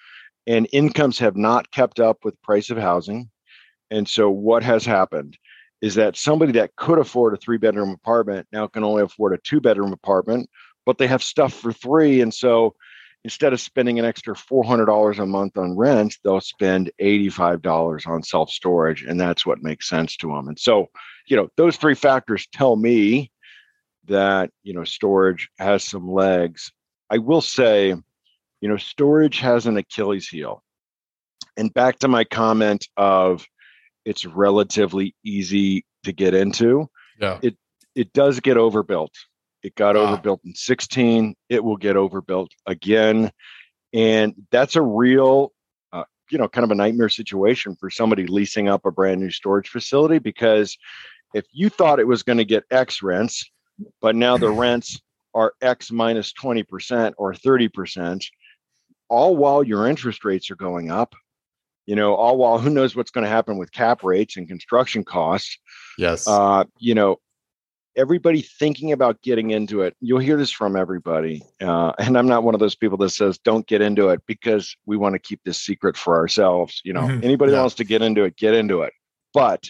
And 0.47 0.69
incomes 0.73 1.19
have 1.19 1.37
not 1.37 1.71
kept 1.71 2.01
up 2.01 2.25
with 2.25 2.41
price 2.43 2.71
of 2.71 2.79
housing. 2.79 3.31
And 3.91 4.09
so 4.09 4.29
what 4.31 4.63
has 4.63 4.85
happened? 4.85 5.39
is 5.81 5.95
that 5.95 6.17
somebody 6.17 6.53
that 6.53 6.77
could 6.77 6.99
afford 6.99 7.35
a 7.35 7.37
three 7.37 7.59
bedroom 7.59 7.91
apartment 7.91 8.47
now 8.53 8.67
can 8.67 8.85
only 8.85 9.03
afford 9.03 9.33
a 9.33 9.39
two 9.39 9.61
bedroom 9.61 9.93
apartment, 9.93 10.49
but 10.85 10.99
they 10.99 11.07
have 11.07 11.23
stuff 11.23 11.55
for 11.55 11.73
three. 11.73 12.21
And 12.21 12.35
so 12.35 12.75
instead 13.25 13.53
of 13.53 13.61
spending 13.61 13.99
an 13.99 14.05
extra 14.05 14.35
$400 14.35 15.19
a 15.19 15.27
month 15.27 15.57
on 15.57 15.77
rent, 15.77 16.17
they'll 16.25 16.41
spend 16.41 16.91
$85 17.01 18.07
on 18.07 18.23
self 18.23 18.51
storage. 18.51 19.03
And 19.03 19.21
that's 19.21 19.47
what 19.47 19.63
makes 19.63 19.89
sense 19.89 20.17
to 20.19 20.29
them. 20.29 20.49
And 20.49 20.59
so, 20.59 20.87
you 21.27 21.37
know, 21.37 21.49
those 21.57 21.77
three 21.77 21.95
factors 21.95 22.47
tell 22.53 22.77
me 22.77 23.31
that, 24.09 24.51
you 24.63 24.75
know, 24.75 24.85
storage 24.85 25.49
has 25.59 25.85
some 25.85 26.11
legs. 26.11 26.73
I 27.11 27.19
will 27.19 27.41
say, 27.41 27.95
you 28.61 28.69
know, 28.69 28.77
storage 28.77 29.41
has 29.41 29.67
an 29.67 29.77
Achilles 29.77 30.29
heel. 30.29 30.63
And 31.57 31.73
back 31.73 31.99
to 32.01 32.09
my 32.09 32.25
comment 32.25 32.87
of, 32.97 33.47
it's 34.05 34.25
relatively 34.25 35.15
easy 35.25 35.85
to 36.05 36.13
get 36.13 36.35
into. 36.35 36.89
yeah. 37.21 37.39
It 37.43 37.57
it 37.95 38.13
does 38.13 38.39
get 38.41 38.57
overbuilt. 38.57 39.13
It 39.63 39.75
got 39.75 39.97
overbuilt 39.97 40.41
in 40.45 40.55
16. 40.55 41.35
It 41.49 41.63
will 41.65 41.77
get 41.77 41.97
overbuilt 41.97 42.53
again. 42.67 43.33
And 43.93 44.35
that's 44.53 44.77
a 44.77 44.83
real, 44.83 45.53
uh, 45.93 46.05
you 46.31 46.39
know, 46.39 46.49
kind 46.49 46.65
of 46.65 46.71
a 46.71 46.77
nightmare 46.77 47.09
situation 47.09 47.75
for 47.75 47.91
somebody 47.91 48.27
leasing 48.27 48.69
up 48.69 48.87
a 48.87 48.93
brand 48.93 49.21
new 49.21 49.31
storage 49.31 49.69
facility 49.69 50.21
because 50.21 50.79
if 51.35 51.45
you 51.53 51.69
thought 51.69 51.99
it 51.99 52.07
was 52.07 52.23
going 52.23 52.39
to 52.39 52.45
get 52.45 52.65
X 52.71 53.03
rents, 53.03 53.51
but 54.01 54.17
now 54.17 54.37
the 54.37 54.51
rents 54.51 55.01
are 55.35 55.53
X 55.61 55.91
minus 55.91 56.33
20% 56.33 57.13
or 57.17 57.33
30%, 57.35 58.25
all 59.09 59.37
while 59.37 59.63
your 59.63 59.87
interest 59.87 60.25
rates 60.25 60.51
are 60.51 60.57
going 60.57 60.91
up. 60.91 61.15
You 61.87 61.97
know, 61.97 62.15
all 62.15 62.37
while 62.37 62.59
who 62.59 62.69
knows 62.69 62.95
what's 62.95 63.11
going 63.11 63.25
to 63.25 63.31
happen 63.31 63.57
with 63.57 63.73
cap 63.73 64.05
rates 64.05 64.37
and 64.37 64.47
construction 64.47 65.05
costs. 65.05 65.59
Yes. 65.97 66.29
Uh, 66.29 66.65
you 66.79 66.95
know, 66.95 67.17
everybody 67.97 68.43
thinking 68.43 68.93
about 68.93 69.23
getting 69.23 69.51
into 69.53 69.81
it. 69.81 69.97
You'll 70.01 70.19
hear 70.19 70.37
this 70.37 70.51
from 70.51 70.77
everybody. 70.77 71.43
Uh, 71.63 71.93
and 71.99 72.19
I'm 72.19 72.27
not 72.29 72.43
one 72.45 72.55
of 72.55 72.61
those 72.61 72.75
people 72.77 72.99
that 72.99 73.09
says 73.11 73.39
don't 73.39 73.67
get 73.67 73.81
into 73.81 74.11
it 74.11 74.21
because 74.27 74.77
we 74.85 74.99
want 74.99 75.15
to 75.15 75.19
keep 75.19 75.41
this 75.45 75.59
secret 75.63 75.97
for 75.97 76.17
ourselves. 76.17 76.81
You 76.85 76.93
know, 76.93 77.01
Mhm. 77.03 77.25
anybody 77.25 77.53
Yeah. 77.53 77.61
wants 77.61 77.75
to 77.77 77.85
get 77.85 78.03
into 78.03 78.25
it, 78.25 78.37
get 78.37 78.53
into 78.55 78.83
it. 78.83 78.93
But 79.33 79.69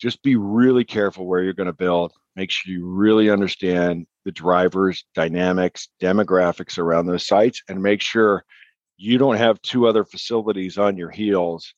just 0.00 0.22
be 0.22 0.36
really 0.36 0.84
careful 0.84 1.26
where 1.26 1.42
you're 1.42 1.52
going 1.52 1.66
to 1.66 1.72
build. 1.72 2.12
Make 2.36 2.50
sure 2.50 2.72
you 2.72 2.86
really 2.86 3.30
understand 3.30 4.06
the 4.26 4.32
drivers, 4.32 5.04
dynamics, 5.14 5.88
demographics 6.02 6.78
around 6.78 7.06
those 7.06 7.26
sites, 7.26 7.62
and 7.68 7.82
make 7.82 8.02
sure 8.02 8.44
you 8.98 9.16
don't 9.18 9.36
have 9.36 9.60
two 9.62 9.86
other 9.86 10.04
facilities 10.04 10.76
on 10.78 10.96
your 10.96 11.10
heels 11.10 11.72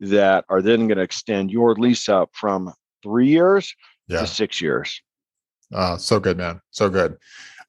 that 0.00 0.44
are 0.48 0.62
then 0.62 0.86
going 0.86 0.96
to 0.98 1.02
extend 1.02 1.50
your 1.50 1.74
lease 1.74 2.08
up 2.08 2.30
from 2.32 2.72
three 3.02 3.28
years 3.28 3.74
Yeah. 4.06 4.20
to 4.20 4.26
six 4.26 4.60
years. 4.60 5.00
Uh, 5.74 5.96
so 5.98 6.18
good, 6.18 6.38
man. 6.38 6.60
So 6.70 6.88
good. 6.88 7.16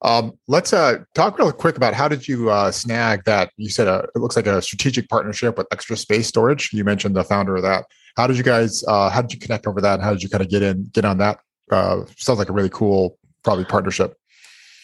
Um, 0.01 0.33
let's 0.47 0.71
uh, 0.71 0.99
talk 1.13 1.37
real 1.37 1.51
quick 1.51 1.75
about 1.75 1.93
how 1.93 2.07
did 2.07 2.25
you 2.25 2.49
uh, 2.49 2.71
snag 2.71 3.25
that? 3.25 3.51
You 3.57 3.69
said 3.69 3.87
uh, 3.87 4.03
it 4.15 4.19
looks 4.19 4.37
like 4.37 4.47
a 4.47 4.61
strategic 4.61 5.09
partnership 5.09 5.57
with 5.57 5.67
Extra 5.73 5.97
Space 5.97 6.27
Storage. 6.27 6.71
You 6.71 6.85
mentioned 6.85 7.17
the 7.17 7.23
founder 7.25 7.57
of 7.57 7.63
that. 7.63 7.83
How 8.15 8.25
did 8.25 8.37
you 8.37 8.43
guys? 8.43 8.81
Uh, 8.87 9.09
how 9.09 9.21
did 9.21 9.33
you 9.33 9.39
connect 9.39 9.67
over 9.67 9.81
that? 9.81 9.99
How 9.99 10.11
did 10.13 10.23
you 10.23 10.29
kind 10.29 10.41
of 10.41 10.49
get 10.49 10.61
in, 10.61 10.89
get 10.93 11.03
on 11.03 11.17
that? 11.17 11.39
Uh, 11.69 12.05
sounds 12.17 12.39
like 12.39 12.49
a 12.49 12.53
really 12.53 12.69
cool, 12.69 13.17
probably 13.43 13.65
partnership. 13.65 14.15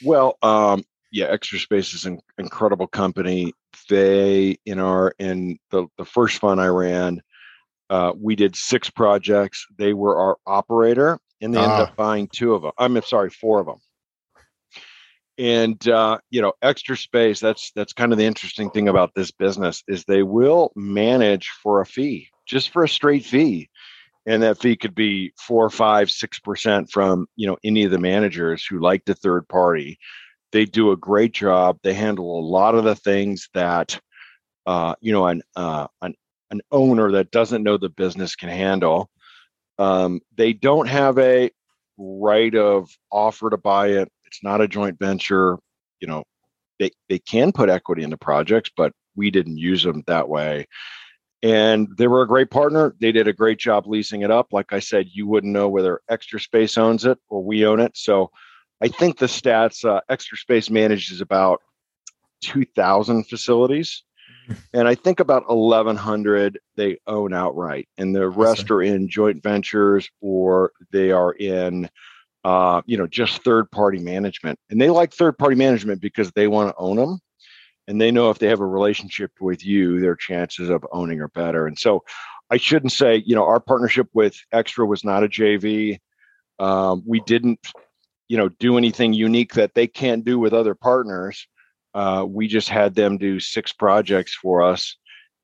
Well, 0.04 0.38
um, 0.41 0.84
yeah, 1.12 1.26
Extra 1.26 1.60
Space 1.60 1.93
is 1.93 2.06
an 2.06 2.19
incredible 2.38 2.88
company. 2.88 3.54
They 3.89 4.58
in 4.65 4.80
our 4.80 5.13
in 5.19 5.58
the 5.71 5.88
the 5.98 6.06
first 6.06 6.39
fund 6.39 6.60
I 6.62 6.67
ran, 6.67 7.21
uh, 7.89 8.13
we 8.19 8.36
did 8.36 8.56
six 8.56 8.89
projects. 8.89 9.65
They 9.78 9.93
were 9.93 10.17
our 10.17 10.38
operator, 10.45 11.19
and 11.41 11.54
they 11.54 11.60
ended 11.60 11.80
Ah. 11.80 11.84
up 11.84 11.95
buying 11.95 12.28
two 12.28 12.54
of 12.54 12.62
them. 12.63 12.71
I'm 12.78 13.02
sorry, 13.04 13.30
four 13.30 13.60
of 13.60 13.67
them. 13.67 13.78
And 15.38 15.86
uh, 15.88 16.19
you 16.30 16.41
know, 16.41 16.54
Extra 16.62 16.95
Space. 16.95 17.39
That's 17.39 17.71
that's 17.76 17.93
kind 17.93 18.12
of 18.12 18.17
the 18.17 18.26
interesting 18.26 18.69
thing 18.69 18.88
about 18.88 19.12
this 19.15 19.32
business 19.32 19.84
is 19.88 20.04
they 20.06 20.24
will 20.24 20.71
manage 20.76 21.50
for 21.62 21.82
a 21.82 21.86
fee, 21.86 22.30
just 22.45 22.69
for 22.69 22.84
a 22.84 22.89
straight 22.89 23.26
fee 23.26 23.69
and 24.26 24.42
that 24.44 24.60
fee 24.60 24.76
could 24.76 24.96
be 24.96 25.34
four, 25.38 25.70
five, 25.70 26.10
six 26.10 26.40
percent 26.40 26.90
from 26.92 27.28
you 27.36 27.48
know 27.48 27.58
any 27.64 27.84
of 27.84 27.92
the 27.92 28.00
managers 28.00 28.66
who 28.66 28.80
like 28.80 29.06
the 29.06 29.16
third 29.16 29.48
party. 29.48 30.00
They 30.52 30.66
do 30.66 30.92
a 30.92 30.98
great 30.98 31.34
job. 31.34 31.80
They 31.84 31.94
handle 31.94 32.40
a 32.40 32.48
lot 32.48 32.76
of 32.76 32.84
the 32.84 32.96
things 32.96 33.50
that 33.54 34.00
uh, 34.66 34.96
you 35.02 35.12
know 35.12 35.28
an 35.28 35.42
uh, 35.56 35.88
an 36.02 36.16
an 36.52 36.62
owner 36.72 37.12
that 37.12 37.32
doesn't 37.32 37.64
know 37.64 37.78
the 37.78 37.90
business 37.90 38.36
can 38.36 38.50
handle. 38.50 39.10
Um, 39.78 40.22
they 40.36 40.54
don't 40.54 40.88
have 40.88 41.18
a 41.18 41.52
right 41.98 42.56
of 42.56 42.90
offer 43.12 43.50
to 43.50 43.58
buy 43.58 43.90
it. 43.90 44.10
It's 44.26 44.44
not 44.44 44.62
a 44.62 44.68
joint 44.68 44.98
venture. 45.00 45.58
You 46.00 46.08
know, 46.08 46.24
they 46.80 46.92
they 47.10 47.20
can 47.20 47.52
put 47.52 47.70
equity 47.70 48.04
into 48.04 48.18
projects, 48.18 48.72
but 48.76 48.92
we 49.16 49.32
didn't 49.32 49.58
use 49.58 49.84
them 49.84 50.04
that 50.08 50.28
way 50.28 50.66
and 51.46 51.88
they 52.00 52.08
were 52.08 52.24
a 52.24 52.28
great 52.28 52.50
partner. 52.50 52.96
They 53.00 53.12
did 53.12 53.28
a 53.28 53.34
great 53.34 53.60
job 53.60 53.86
leasing 53.86 54.24
it 54.24 54.32
up. 54.32 54.48
Like 54.52 54.74
I 54.74 54.80
said, 54.80 55.10
you 55.12 55.28
wouldn't 55.28 55.54
know 55.54 55.70
whether 55.70 56.02
Extra 56.10 56.40
Space 56.40 56.76
owns 56.76 57.06
it 57.06 57.20
or 57.30 57.44
we 57.44 57.68
own 57.68 57.80
it. 57.80 57.96
So 57.96 58.32
I 58.82 58.88
think 58.88 59.20
the 59.20 59.28
stats 59.28 59.86
uh, 59.86 60.02
Extra 60.10 60.40
Space 60.40 60.72
manages 60.72 61.22
about 61.22 61.62
2,000 62.42 63.26
facilities. 63.26 64.04
And 64.76 64.88
I 64.88 64.94
think 64.94 65.20
about 65.20 65.50
1,100 65.50 66.60
they 66.76 67.00
own 67.08 67.34
outright, 67.34 67.88
and 67.98 68.16
the 68.16 68.30
rest 68.30 68.70
are 68.70 68.84
in 68.84 69.10
joint 69.10 69.42
ventures 69.42 70.08
or 70.22 70.72
they 70.92 71.10
are 71.10 71.32
in, 71.34 71.90
uh, 72.44 72.84
you 72.86 72.96
know, 72.96 73.08
just 73.08 73.42
third 73.42 73.72
party 73.72 73.98
management. 73.98 74.60
And 74.70 74.80
they 74.80 74.92
like 74.92 75.14
third 75.14 75.40
party 75.40 75.56
management 75.56 76.00
because 76.00 76.32
they 76.34 76.48
want 76.48 76.70
to 76.70 76.76
own 76.78 76.98
them 76.98 77.22
and 77.88 78.00
they 78.00 78.12
know 78.12 78.30
if 78.30 78.39
they 78.39 78.48
have 78.48 78.62
a 78.62 78.65
relationship 78.65 79.32
with 79.39 79.65
you, 79.65 80.00
their 80.00 80.15
chances 80.15 80.69
of 80.69 80.86
owning 80.91 81.21
are 81.21 81.28
better. 81.30 81.67
And 81.67 81.78
so 81.78 82.04
I 82.50 82.58
shouldn't 82.58 82.91
say, 82.91 83.24
you 83.26 83.36
know, 83.36 83.45
our 83.45 83.60
partnership 83.60 84.08
with 84.13 84.38
Extra 84.52 84.86
was 84.86 85.04
not 85.04 85.24
a 85.24 85.28
JV. 85.28 86.00
Um, 86.60 87.04
we 87.06 87.19
didn't, 87.21 87.60
you 88.28 88.38
know, 88.38 88.50
do 88.50 88.78
anything 88.78 89.13
unique 89.13 89.54
that 89.54 89.74
they 89.74 89.88
can't 89.88 90.24
do 90.24 90.39
with 90.39 90.54
other 90.54 90.76
partners. 90.76 91.48
Uh, 91.93 92.26
we 92.28 92.48
just 92.48 92.69
had 92.69 92.95
them 92.95 93.17
do 93.17 93.39
six 93.39 93.71
projects 93.71 94.34
for 94.34 94.62
us 94.62 94.95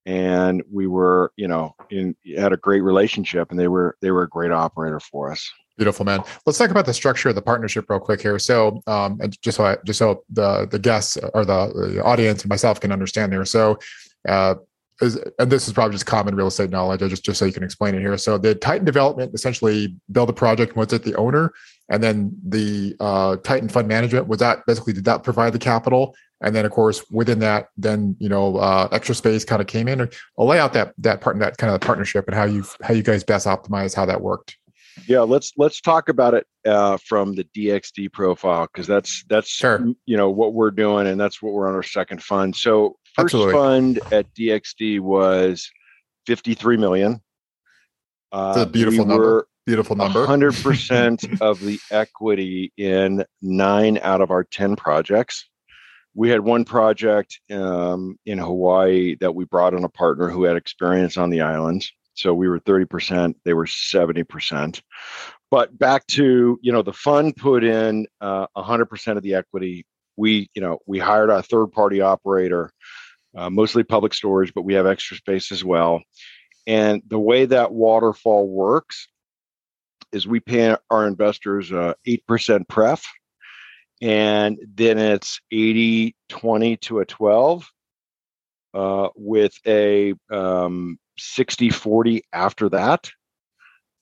and 0.06 0.64
we 0.72 0.88
were 0.88 1.32
you 1.36 1.48
know 1.48 1.76
in 1.90 2.16
had 2.36 2.54
a 2.54 2.58
great 2.58 2.82
relationship 2.82 3.52
and 3.52 3.60
they 3.60 3.68
were 3.68 3.96
they 4.02 4.12
were 4.12 4.24
a 4.24 4.30
great 4.30 4.52
operator 4.52 5.00
for 5.00 5.32
us 5.32 5.50
Beautiful, 5.82 6.06
man. 6.06 6.22
Let's 6.46 6.60
talk 6.60 6.70
about 6.70 6.86
the 6.86 6.94
structure 6.94 7.30
of 7.30 7.34
the 7.34 7.42
partnership 7.42 7.90
real 7.90 8.00
quick 8.00 8.22
here. 8.22 8.38
So, 8.38 8.84
um, 8.86 9.20
just 9.42 9.58
so 9.58 9.66
I, 9.66 9.78
just 9.84 9.98
so 9.98 10.24
the 10.30 10.68
the 10.70 10.78
guests 10.78 11.18
or 11.34 11.44
the, 11.44 11.74
the 11.74 12.04
audience 12.04 12.44
and 12.44 12.52
myself 12.52 12.80
can 12.80 12.92
understand 12.92 13.34
here. 13.34 13.46
So, 13.46 13.80
uh, 14.30 14.56
is, 15.02 15.18
and 15.40 15.52
this 15.52 15.66
is 15.66 15.74
probably 15.74 15.96
just 15.96 16.06
common 16.06 16.36
real 16.36 16.46
estate 16.46 16.70
knowledge. 16.70 17.02
I 17.02 17.08
just 17.08 17.26
just 17.26 17.40
so 17.40 17.46
you 17.46 17.52
can 17.52 17.64
explain 17.64 17.96
it 17.96 18.02
here. 18.02 18.16
So, 18.20 18.38
the 18.38 18.54
Titan 18.54 18.86
Development 18.86 19.34
essentially 19.34 19.96
build 20.12 20.30
a 20.30 20.34
project. 20.34 20.76
Was 20.76 20.94
it 20.94 21.02
the 21.02 21.16
owner, 21.16 21.52
and 21.90 22.04
then 22.04 22.32
the 22.48 22.96
uh, 23.00 23.38
Titan 23.38 23.68
Fund 23.68 23.88
Management 23.88 24.28
was 24.28 24.38
that 24.38 24.64
basically 24.68 24.94
did 24.94 25.06
that 25.06 25.24
provide 25.24 25.52
the 25.52 25.58
capital, 25.58 26.16
and 26.42 26.56
then 26.56 26.64
of 26.64 26.72
course 26.72 27.04
within 27.10 27.40
that, 27.40 27.70
then 27.76 28.16
you 28.20 28.30
know 28.30 28.58
uh, 28.58 28.88
Extra 28.92 29.16
Space 29.16 29.46
kind 29.46 29.62
of 29.64 29.68
came 29.68 29.88
in. 29.88 30.08
I'll 30.38 30.46
lay 30.46 30.60
out 30.60 30.74
that 30.74 30.94
that 31.00 31.22
part 31.22 31.40
that 31.40 31.58
kind 31.58 31.74
of 31.74 31.82
partnership 31.82 32.28
and 32.28 32.36
how 32.36 32.44
you 32.44 32.66
how 32.84 32.94
you 32.94 33.02
guys 33.02 33.24
best 33.24 33.48
optimize 33.48 33.96
how 33.96 34.06
that 34.06 34.22
worked. 34.22 34.58
Yeah 35.08 35.22
let's 35.22 35.52
let's 35.58 35.82
talk 35.82 36.10
about 36.10 36.34
it 36.34 36.46
uh, 36.66 36.98
from 37.06 37.34
the 37.34 37.44
dxd 37.58 38.12
profile 38.12 38.68
because 38.72 38.88
that's 38.88 39.24
that's 39.30 39.50
Sure. 39.50 39.86
you 40.06 40.18
know 40.18 40.30
what 40.30 40.54
we're 40.54 40.72
doing 40.72 41.08
and 41.08 41.20
that's 41.20 41.42
what 41.42 41.54
we're 41.54 41.68
on 41.68 41.76
our 41.76 41.84
second 41.84 42.22
fund 42.22 42.56
so 42.56 42.98
first 43.16 43.34
Absolutely. 43.36 43.54
fund 43.54 44.00
at 44.12 44.34
dxd 44.36 45.00
was 45.00 45.70
53 46.28 46.78
million 46.78 47.22
uh, 48.32 48.54
It's 48.56 48.64
a 48.68 48.70
beautiful 48.70 49.06
we 49.06 49.10
number. 49.10 49.24
were 49.26 49.48
Beautiful 49.68 49.96
number. 49.96 50.26
100% 50.26 51.40
of 51.42 51.60
the 51.60 51.80
equity 51.92 52.74
in 52.78 53.24
nine 53.44 54.00
out 54.02 54.20
of 54.20 54.32
our 54.32 54.44
10 54.44 54.76
projects. 54.76 55.48
We 56.16 56.30
had 56.30 56.40
one 56.42 56.66
project 56.66 57.40
um, 57.52 58.18
in 58.26 58.40
Hawaii 58.40 59.16
that 59.22 59.36
we 59.36 59.46
brought 59.46 59.76
on 59.76 59.84
a 59.84 59.90
partner 59.90 60.30
who 60.30 60.46
had 60.46 60.58
experience 60.58 61.16
on 61.16 61.30
the 61.30 61.42
islands. 61.42 61.92
So 62.14 62.34
we 62.34 62.50
were 62.50 62.60
30%, 62.60 63.36
they 63.46 63.54
were 63.54 63.66
70%. 63.66 64.82
But 65.50 65.78
back 65.78 66.06
to, 66.08 66.60
you 66.62 66.72
know, 66.72 66.82
the 66.82 66.94
fund 66.94 67.36
put 67.36 67.64
in 67.64 68.08
uh, 68.22 68.48
100% 68.56 69.18
of 69.18 69.24
the 69.24 69.36
equity. 69.36 69.86
We, 70.18 70.50
you 70.54 70.62
know, 70.62 70.80
we 70.86 71.00
hired 71.00 71.30
our 71.30 71.42
third 71.42 71.68
party 71.68 72.02
operator, 72.02 72.72
uh, 73.36 73.50
mostly 73.50 73.84
public 73.84 74.14
storage, 74.14 74.54
but 74.54 74.64
we 74.64 74.74
have 74.76 74.86
extra 74.86 75.18
space 75.18 75.52
as 75.52 75.64
well. 75.64 76.02
And 76.68 77.02
the 77.08 77.20
way 77.20 77.46
that 77.46 77.72
waterfall 77.72 78.48
works 78.48 79.08
is 80.12 80.28
we 80.28 80.40
pay 80.40 80.76
our 80.90 81.08
investors 81.08 81.72
uh, 81.72 81.94
8% 82.08 82.68
pref 82.68 83.06
and 84.02 84.58
then 84.74 84.98
it's 84.98 85.40
80 85.52 86.16
20 86.30 86.78
to 86.78 87.00
a 87.00 87.06
12 87.06 87.70
uh, 88.74 89.10
with 89.16 89.54
a 89.68 90.14
um, 90.32 90.98
60 91.18 91.70
40 91.70 92.24
after 92.34 92.70
that. 92.70 93.10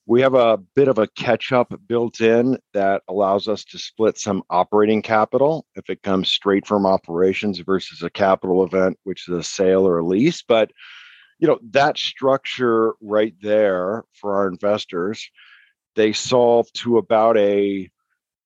We 0.06 0.22
have 0.22 0.34
a 0.34 0.58
bit 0.74 0.88
of 0.88 0.98
a 0.98 1.06
catch 1.08 1.52
up 1.52 1.72
built 1.86 2.20
in 2.20 2.58
that 2.74 3.02
allows 3.08 3.46
us 3.46 3.64
to 3.66 3.78
split 3.78 4.18
some 4.18 4.42
operating 4.50 5.02
capital 5.02 5.66
if 5.76 5.88
it 5.88 6.02
comes 6.02 6.32
straight 6.32 6.66
from 6.66 6.84
operations 6.84 7.60
versus 7.60 8.02
a 8.02 8.10
capital 8.10 8.64
event 8.64 8.98
which 9.04 9.28
is 9.28 9.34
a 9.34 9.42
sale 9.42 9.86
or 9.86 9.98
a 9.98 10.04
lease. 10.04 10.42
But 10.42 10.72
you 11.40 11.48
know 11.48 11.58
that 11.70 11.98
structure 11.98 12.94
right 13.00 13.34
there 13.40 14.04
for 14.12 14.36
our 14.36 14.46
investors 14.46 15.28
they 15.96 16.12
solve 16.12 16.70
to 16.74 16.98
about 16.98 17.36
a 17.36 17.90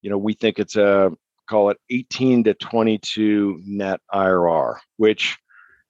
you 0.00 0.10
know 0.10 0.16
we 0.16 0.32
think 0.32 0.58
it's 0.58 0.76
a 0.76 1.12
call 1.48 1.70
it 1.70 1.78
18 1.90 2.44
to 2.44 2.54
22 2.54 3.60
net 3.66 4.00
irr 4.14 4.76
which 4.96 5.36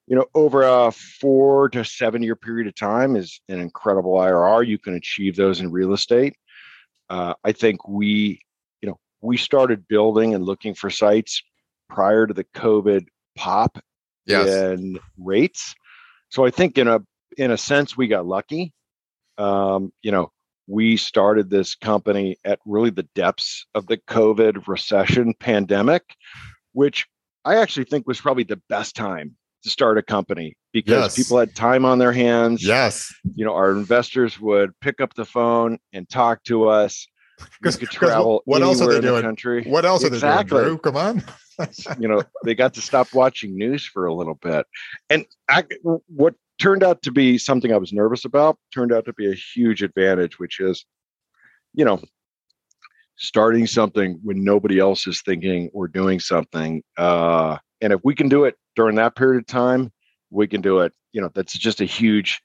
you 0.07 0.15
know 0.15 0.25
over 0.33 0.63
a 0.63 0.91
four 0.91 1.69
to 1.69 1.83
seven 1.83 2.21
year 2.21 2.35
period 2.35 2.67
of 2.67 2.75
time 2.75 3.15
is 3.15 3.41
an 3.49 3.59
incredible 3.59 4.13
irr 4.13 4.65
you 4.65 4.77
can 4.77 4.93
achieve 4.95 5.35
those 5.35 5.59
in 5.59 5.71
real 5.71 5.93
estate. 5.93 6.35
Uh, 7.09 7.33
i 7.43 7.51
think 7.51 7.87
we 7.87 8.39
you 8.81 8.89
know 8.89 8.97
we 9.21 9.37
started 9.37 9.87
building 9.87 10.33
and 10.33 10.43
looking 10.43 10.73
for 10.73 10.89
sites 10.89 11.41
prior 11.89 12.25
to 12.27 12.33
the 12.33 12.43
covid 12.55 13.05
pop 13.35 13.79
Yes. 14.27 14.47
in 14.49 14.97
rates. 15.19 15.75
So 16.29 16.45
i 16.45 16.49
think 16.49 16.77
in 16.77 16.87
a 16.87 16.99
in 17.37 17.51
a 17.51 17.57
sense 17.57 17.95
we 17.97 18.07
got 18.07 18.25
lucky. 18.25 18.73
Um, 19.37 19.91
you 20.01 20.11
know 20.11 20.31
we 20.67 20.97
started 20.97 21.49
this 21.49 21.75
company 21.75 22.37
at 22.43 22.59
really 22.65 22.89
the 22.89 23.07
depths 23.13 23.67
of 23.75 23.85
the 23.85 23.97
COVID 23.97 24.67
recession 24.67 25.35
pandemic, 25.39 26.01
which 26.73 27.05
I 27.43 27.57
actually 27.57 27.83
think 27.85 28.07
was 28.07 28.19
probably 28.19 28.45
the 28.45 28.59
best 28.67 28.95
time 28.95 29.35
to 29.65 29.71
start 29.71 29.97
a 29.97 30.03
company 30.03 30.55
because 30.71 31.03
yes. 31.03 31.15
people 31.15 31.39
had 31.39 31.55
time 31.55 31.85
on 31.85 31.97
their 31.97 32.11
hands. 32.11 32.65
Yes. 32.65 33.13
You 33.35 33.43
know, 33.43 33.53
our 33.53 33.71
investors 33.71 34.39
would 34.39 34.79
pick 34.79 35.01
up 35.01 35.15
the 35.15 35.25
phone 35.25 35.79
and 35.91 36.07
talk 36.07 36.43
to 36.43 36.69
us. 36.69 37.07
We 37.63 37.71
could 37.71 37.89
travel 37.89 38.43
what 38.45 38.61
else 38.61 38.79
are 38.79 38.93
they 38.93 39.01
doing? 39.01 39.15
The 39.15 39.21
country. 39.23 39.63
What 39.63 39.83
else 39.83 40.03
exactly. 40.03 40.57
are 40.57 40.61
they 40.61 40.67
doing, 40.67 40.77
Drew? 40.77 40.77
Come 40.77 40.97
on. 40.97 41.23
you 41.99 42.07
know, 42.07 42.21
they 42.43 42.53
got 42.53 42.75
to 42.75 42.81
stop 42.81 43.13
watching 43.13 43.57
news 43.57 43.85
for 43.85 44.05
a 44.05 44.13
little 44.13 44.35
bit. 44.35 44.67
And 45.09 45.25
I, 45.49 45.63
what 45.81 46.35
turned 46.59 46.83
out 46.83 47.01
to 47.01 47.11
be 47.11 47.39
something 47.39 47.73
I 47.73 47.77
was 47.77 47.91
nervous 47.91 48.23
about, 48.23 48.57
turned 48.73 48.93
out 48.93 49.05
to 49.05 49.13
be 49.13 49.29
a 49.29 49.35
huge 49.35 49.81
advantage, 49.81 50.37
which 50.37 50.59
is, 50.59 50.85
you 51.73 51.83
know, 51.83 51.99
starting 53.17 53.67
something 53.67 54.19
when 54.23 54.43
nobody 54.43 54.79
else 54.79 55.07
is 55.07 55.21
thinking 55.21 55.69
or 55.73 55.87
doing 55.87 56.19
something. 56.19 56.83
Uh, 56.97 57.57
and 57.81 57.93
if 57.93 58.01
we 58.03 58.15
can 58.15 58.29
do 58.29 58.43
it 58.43 58.55
during 58.75 58.95
that 58.95 59.15
period 59.15 59.39
of 59.39 59.47
time, 59.47 59.91
we 60.29 60.47
can 60.47 60.61
do 60.61 60.79
it. 60.79 60.93
You 61.13 61.21
know, 61.21 61.29
that's 61.33 61.57
just 61.57 61.81
a 61.81 61.85
huge 61.85 62.41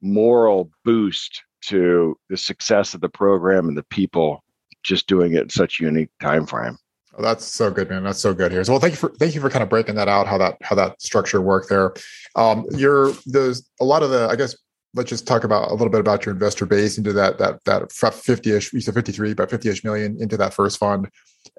moral 0.00 0.70
boost 0.84 1.42
to 1.62 2.16
the 2.28 2.36
success 2.36 2.94
of 2.94 3.00
the 3.00 3.08
program 3.08 3.68
and 3.68 3.76
the 3.76 3.84
people 3.84 4.42
just 4.82 5.06
doing 5.06 5.34
it 5.34 5.42
in 5.42 5.50
such 5.50 5.80
a 5.80 5.84
unique 5.84 6.10
time 6.20 6.46
frame. 6.46 6.78
Oh, 7.18 7.22
that's 7.22 7.44
so 7.44 7.70
good, 7.70 7.88
man. 7.88 8.04
That's 8.04 8.20
so 8.20 8.34
good 8.34 8.52
here. 8.52 8.62
So, 8.62 8.72
well, 8.72 8.80
thank 8.80 8.92
you 8.92 8.98
for 8.98 9.08
thank 9.18 9.34
you 9.34 9.40
for 9.40 9.48
kind 9.48 9.62
of 9.62 9.70
breaking 9.70 9.94
that 9.94 10.08
out, 10.08 10.26
how 10.26 10.36
that 10.38 10.58
how 10.60 10.76
that 10.76 11.00
structure 11.00 11.40
worked 11.40 11.70
there. 11.70 11.94
Um, 12.34 12.66
you're 12.72 13.12
there's 13.24 13.68
a 13.80 13.84
lot 13.84 14.02
of 14.02 14.10
the, 14.10 14.28
I 14.28 14.36
guess, 14.36 14.54
let's 14.96 15.10
just 15.10 15.26
talk 15.26 15.44
about 15.44 15.70
a 15.70 15.74
little 15.74 15.90
bit 15.90 16.00
about 16.00 16.24
your 16.24 16.34
investor 16.34 16.66
base 16.66 16.98
into 16.98 17.12
that 17.12 17.38
that 17.38 17.62
that 17.64 17.82
50ish, 17.90 18.72
you 18.72 18.80
said 18.80 18.94
53, 18.94 19.34
but 19.34 19.50
50ish 19.50 19.84
million 19.84 20.20
into 20.20 20.36
that 20.36 20.54
first 20.54 20.78
fund, 20.78 21.08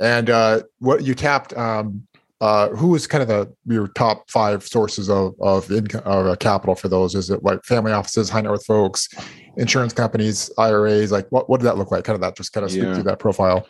and 0.02 0.30
uh, 0.30 0.62
what 0.80 1.04
you 1.04 1.15
tapped. 1.15 1.56
Um, 1.56 2.08
uh, 2.39 2.69
who 2.69 2.93
is 2.93 3.08
kind 3.08 3.23
of 3.23 3.28
the 3.28 3.52
your 3.65 3.88
top 3.88 4.30
five 4.30 4.63
sources 4.63 5.10
of 5.10 5.34
of 5.41 5.71
income 5.71 6.04
of 6.06 6.28
uh, 6.28 6.36
capital 6.36 6.76
for 6.76 6.88
those? 6.88 7.15
Is 7.15 7.32
it 7.32 7.43
like 7.43 7.63
family 7.63 7.91
offices, 7.91 8.30
high 8.30 8.41
net 8.41 8.52
worth 8.52 8.65
folks, 8.65 9.10
insurance 9.58 9.91
companies, 9.91 10.52
IRAs? 10.60 11.12
Like 11.12 11.28
what 11.32 11.50
what 11.50 11.60
did 11.60 11.65
that 11.65 11.78
look 11.78 11.89
like? 11.89 12.04
Kind 12.04 12.13
of 12.13 12.21
that 12.21 12.38
just 12.38 12.54
kind 12.54 12.63
of 12.63 12.69
speak 12.69 12.84
yeah. 12.84 12.93
through 12.93 13.04
that 13.04 13.17
profile. 13.17 13.67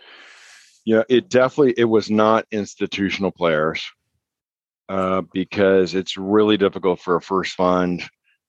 Yeah, 0.86 1.03
it 1.08 1.30
definitely 1.30 1.75
it 1.77 1.86
was 1.86 2.10
not 2.10 2.45
institutional 2.51 3.32
players 3.32 3.86
uh, 4.89 5.21
because 5.34 5.95
it's 5.95 6.17
really 6.17 6.58
difficult 6.58 6.99
for 6.99 7.15
a 7.15 7.21
first 7.21 7.53
fund. 7.53 8.03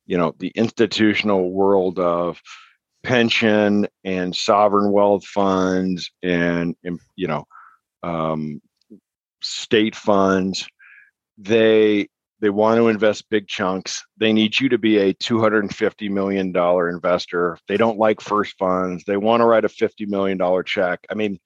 You 0.09 0.19
know, 0.19 0.35
the 0.39 0.49
institutional 0.57 1.53
world 1.53 2.01
of 2.01 2.41
pension 3.05 3.87
and 4.03 4.35
sovereign 4.35 4.91
wealth 4.91 5.25
funds 5.25 6.11
and, 6.23 6.75
and 6.83 6.99
you 7.15 7.29
know 7.29 7.45
um, 8.03 8.61
state 9.41 9.95
funds 9.95 10.67
they 11.39 12.09
they 12.41 12.51
want 12.51 12.79
to 12.79 12.89
invest 12.89 13.31
big 13.31 13.49
chunks. 13.49 14.05
They 14.17 14.33
need 14.33 14.59
you 14.61 14.69
to 14.69 14.79
be 14.79 14.99
a 14.99 15.13
250 15.13 16.09
million 16.09 16.53
dollar 16.53 16.89
investor. 16.89 17.59
They 17.67 17.77
don't 17.77 17.99
like 17.99 18.21
first 18.21 18.57
funds. 18.59 19.03
They 19.05 19.17
want 19.17 19.41
to 19.41 19.45
write 19.45 19.65
a 19.65 19.69
50 19.69 20.07
million 20.07 20.39
dollar 20.39 20.63
check. 20.63 21.05
I 21.11 21.15
mean 21.15 21.39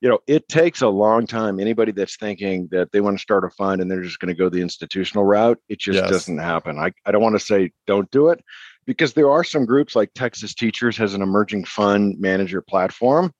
you 0.00 0.08
know 0.08 0.18
it 0.26 0.48
takes 0.48 0.82
a 0.82 0.88
long 0.88 1.26
time. 1.26 1.60
Anybody 1.60 1.92
that's 1.92 2.16
thinking 2.16 2.68
that 2.70 2.92
they 2.92 3.00
want 3.00 3.18
to 3.18 3.22
start 3.22 3.44
a 3.44 3.50
fund 3.50 3.80
and 3.80 3.90
they're 3.90 4.02
just 4.02 4.18
going 4.18 4.34
to 4.34 4.38
go 4.38 4.48
the 4.48 4.62
institutional 4.62 5.24
route 5.24 5.58
it 5.68 5.78
just 5.78 5.96
yes. 5.98 6.10
doesn't 6.10 6.38
happen. 6.38 6.78
I, 6.78 6.92
I 7.04 7.12
don't 7.12 7.22
want 7.22 7.34
to 7.36 7.44
say 7.44 7.72
don't 7.86 8.10
do 8.10 8.28
it 8.28 8.42
because 8.86 9.12
there 9.12 9.30
are 9.30 9.44
some 9.44 9.66
groups 9.66 9.94
like 9.94 10.10
texas 10.14 10.54
teachers 10.54 10.96
has 10.96 11.14
an 11.14 11.22
emerging 11.22 11.64
fund 11.64 12.18
manager 12.18 12.62
platform 12.62 13.32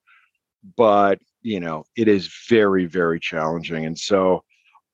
but 0.77 1.19
you 1.43 1.61
know 1.61 1.85
it 1.97 2.09
is 2.09 2.33
very 2.49 2.87
very 2.87 3.21
challenging. 3.21 3.87
And 3.87 3.99
so 3.99 4.45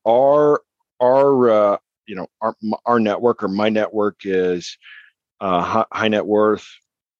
our 0.06 0.62
our 1.00 1.50
uh, 1.50 1.76
you 2.06 2.16
know 2.16 2.26
our, 2.40 2.54
our 2.84 3.00
network 3.00 3.42
or 3.42 3.48
my 3.48 3.68
network 3.68 4.20
is 4.24 4.76
uh, 5.40 5.62
high, 5.62 5.86
high 5.92 6.08
net 6.08 6.26
worth 6.26 6.66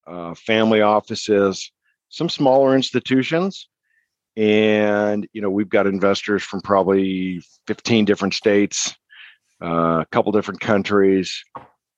uh, 0.07 0.35
family 0.35 0.81
offices 0.81 1.71
some 2.09 2.29
smaller 2.29 2.75
institutions 2.75 3.69
and 4.37 5.27
you 5.33 5.41
know 5.41 5.51
we've 5.51 5.69
got 5.69 5.87
investors 5.87 6.43
from 6.43 6.61
probably 6.61 7.43
15 7.67 8.05
different 8.05 8.35
states 8.35 8.95
uh, 9.63 10.01
a 10.01 10.07
couple 10.11 10.33
different 10.33 10.61
countries. 10.61 11.43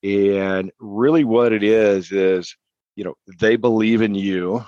And 0.05 0.71
really 0.79 1.25
what 1.25 1.53
it 1.53 1.63
is 1.63 2.13
is 2.13 2.57
you 2.95 3.05
know 3.05 3.15
they 3.41 3.57
believe 3.57 4.03
in 4.03 4.15
you. 4.15 4.65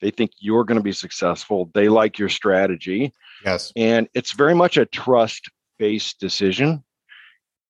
They 0.00 0.10
think 0.10 0.32
you're 0.38 0.64
going 0.64 0.78
to 0.78 0.84
be 0.84 0.92
successful. 0.92 1.70
They 1.74 1.88
like 1.88 2.18
your 2.18 2.28
strategy. 2.28 3.12
Yes. 3.44 3.72
And 3.76 4.08
it's 4.14 4.32
very 4.32 4.54
much 4.54 4.76
a 4.76 4.86
trust 4.86 5.48
based 5.78 6.18
decision. 6.20 6.84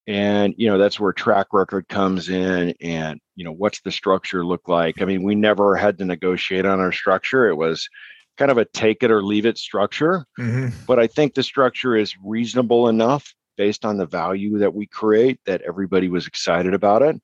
And 0.05 0.53
you 0.57 0.67
know 0.67 0.77
that's 0.77 0.99
where 0.99 1.13
track 1.13 1.47
record 1.51 1.87
comes 1.87 2.29
in 2.29 2.73
and 2.81 3.19
you 3.35 3.45
know 3.45 3.53
what's 3.53 3.81
the 3.81 3.91
structure 3.91 4.45
look 4.45 4.67
like? 4.67 5.01
I 5.01 5.05
mean 5.05 5.23
we 5.23 5.33
never 5.33 5.75
had 5.75 5.97
to 5.97 6.05
negotiate 6.05 6.65
on 6.65 6.79
our 6.79 6.91
structure. 6.91 7.47
It 7.47 7.55
was 7.55 7.87
kind 8.37 8.51
of 8.51 8.57
a 8.57 8.65
take 8.65 9.03
it 9.03 9.11
or 9.11 9.23
leave 9.23 9.45
it 9.45 9.57
structure. 9.57 10.25
Mm-hmm. 10.39 10.69
But 10.87 10.99
I 10.99 11.07
think 11.07 11.33
the 11.33 11.43
structure 11.43 11.95
is 11.95 12.15
reasonable 12.23 12.87
enough 12.87 13.33
based 13.57 13.85
on 13.85 13.97
the 13.97 14.05
value 14.05 14.57
that 14.59 14.73
we 14.73 14.87
create 14.87 15.39
that 15.45 15.61
everybody 15.61 16.09
was 16.09 16.27
excited 16.27 16.73
about 16.73 17.01
it. 17.01 17.21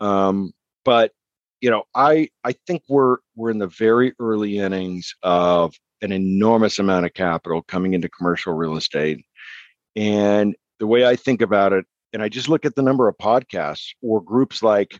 Um, 0.00 0.52
but 0.84 1.12
you 1.60 1.70
know, 1.70 1.84
I 1.94 2.28
I 2.42 2.52
think 2.66 2.82
we're 2.88 3.18
we're 3.36 3.50
in 3.50 3.58
the 3.58 3.68
very 3.68 4.12
early 4.18 4.58
innings 4.58 5.14
of 5.22 5.74
an 6.02 6.12
enormous 6.12 6.78
amount 6.78 7.06
of 7.06 7.14
capital 7.14 7.62
coming 7.62 7.94
into 7.94 8.08
commercial 8.08 8.52
real 8.52 8.76
estate. 8.76 9.24
And 9.96 10.54
the 10.78 10.86
way 10.86 11.06
I 11.06 11.16
think 11.16 11.40
about 11.40 11.72
it, 11.72 11.86
and 12.12 12.22
I 12.22 12.28
just 12.28 12.48
look 12.48 12.66
at 12.66 12.74
the 12.74 12.82
number 12.82 13.08
of 13.08 13.16
podcasts 13.16 13.92
or 14.02 14.20
groups 14.20 14.62
like 14.62 14.98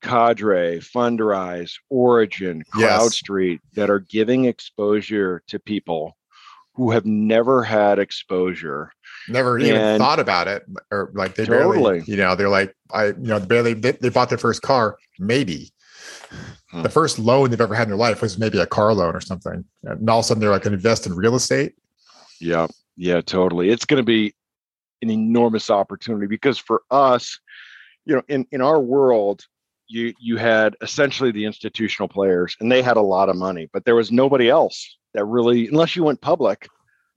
Cadre, 0.00 0.78
Fundrise, 0.78 1.72
Origin, 1.88 2.62
CrowdStreet 2.72 3.60
yes. 3.62 3.74
that 3.74 3.90
are 3.90 4.00
giving 4.00 4.46
exposure 4.46 5.42
to 5.48 5.58
people 5.58 6.16
who 6.74 6.90
have 6.90 7.04
never 7.04 7.62
had 7.62 7.98
exposure, 7.98 8.92
never 9.28 9.56
and 9.56 9.66
even 9.66 9.98
thought 9.98 10.20
about 10.20 10.48
it, 10.48 10.64
or 10.90 11.10
like 11.14 11.34
they 11.34 11.44
totally. 11.44 11.98
barely, 11.98 12.02
you 12.06 12.16
know, 12.16 12.34
they're 12.34 12.48
like, 12.48 12.74
I, 12.92 13.06
you 13.08 13.14
know, 13.18 13.40
barely 13.40 13.74
they, 13.74 13.92
they 13.92 14.08
bought 14.08 14.28
their 14.28 14.38
first 14.38 14.62
car, 14.62 14.96
maybe. 15.18 15.72
Hmm. 16.70 16.82
The 16.82 16.88
first 16.88 17.18
loan 17.18 17.50
they've 17.50 17.60
ever 17.60 17.74
had 17.74 17.84
in 17.84 17.90
their 17.90 17.98
life 17.98 18.22
was 18.22 18.38
maybe 18.38 18.58
a 18.58 18.66
car 18.66 18.94
loan 18.94 19.14
or 19.14 19.20
something, 19.20 19.64
and 19.82 20.08
all 20.08 20.20
of 20.20 20.24
a 20.24 20.28
sudden 20.28 20.40
they're 20.40 20.50
like, 20.50 20.62
"Can 20.62 20.72
invest 20.72 21.06
in 21.06 21.14
real 21.14 21.34
estate." 21.34 21.74
Yeah, 22.40 22.68
yeah, 22.96 23.20
totally. 23.20 23.68
It's 23.68 23.84
going 23.84 24.00
to 24.00 24.06
be 24.06 24.34
an 25.02 25.10
enormous 25.10 25.70
opportunity 25.70 26.26
because 26.26 26.58
for 26.58 26.82
us, 26.90 27.38
you 28.06 28.14
know, 28.14 28.22
in 28.28 28.46
in 28.52 28.62
our 28.62 28.80
world, 28.80 29.44
you 29.90 30.14
you 30.20 30.36
had 30.36 30.76
essentially 30.80 31.30
the 31.30 31.44
institutional 31.44 32.08
players 32.08 32.56
and 32.60 32.70
they 32.70 32.82
had 32.82 32.96
a 32.96 33.02
lot 33.02 33.28
of 33.28 33.36
money 33.36 33.68
but 33.72 33.84
there 33.84 33.96
was 33.96 34.12
nobody 34.12 34.48
else 34.48 34.96
that 35.14 35.24
really 35.24 35.68
unless 35.68 35.96
you 35.96 36.04
went 36.04 36.20
public 36.20 36.66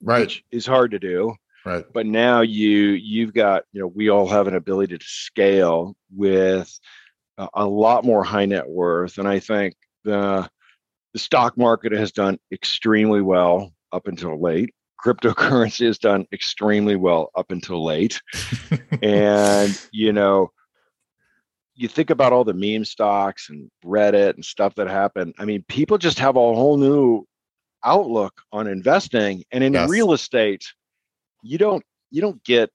right. 0.03 0.21
which 0.21 0.43
is 0.51 0.65
hard 0.65 0.91
to 0.91 0.99
do. 0.99 1.35
Right. 1.65 1.85
But 1.93 2.05
now 2.05 2.41
you 2.41 2.89
you've 2.91 3.33
got 3.33 3.63
you 3.71 3.81
know 3.81 3.87
we 3.87 4.09
all 4.09 4.27
have 4.27 4.47
an 4.47 4.55
ability 4.55 4.97
to 4.97 5.05
scale 5.05 5.95
with 6.13 6.77
a, 7.37 7.47
a 7.53 7.65
lot 7.65 8.03
more 8.03 8.23
high 8.23 8.45
net 8.45 8.67
worth 8.67 9.17
and 9.17 9.27
i 9.27 9.39
think 9.39 9.75
the 10.03 10.49
the 11.13 11.19
stock 11.19 11.57
market 11.57 11.93
has 11.93 12.11
done 12.11 12.37
extremely 12.51 13.21
well 13.21 13.71
up 13.91 14.07
until 14.07 14.41
late. 14.41 14.73
Cryptocurrency 15.05 15.85
has 15.85 15.99
done 15.99 16.25
extremely 16.33 16.95
well 16.95 17.29
up 17.35 17.51
until 17.51 17.83
late. 17.83 18.21
And 19.01 19.77
you 19.91 20.13
know 20.13 20.51
you 21.75 21.87
think 21.87 22.09
about 22.09 22.33
all 22.33 22.43
the 22.43 22.53
meme 22.53 22.85
stocks 22.85 23.49
and 23.49 23.69
Reddit 23.83 24.35
and 24.35 24.45
stuff 24.45 24.75
that 24.75 24.87
happened. 24.87 25.33
I 25.39 25.45
mean, 25.45 25.63
people 25.67 25.97
just 25.97 26.19
have 26.19 26.35
a 26.35 26.39
whole 26.39 26.77
new 26.77 27.25
outlook 27.83 28.41
on 28.51 28.67
investing. 28.67 29.43
And 29.51 29.63
in 29.63 29.73
yes. 29.73 29.89
real 29.89 30.13
estate, 30.13 30.65
you 31.41 31.57
don't 31.57 31.83
you 32.11 32.21
don't 32.21 32.43
get 32.43 32.69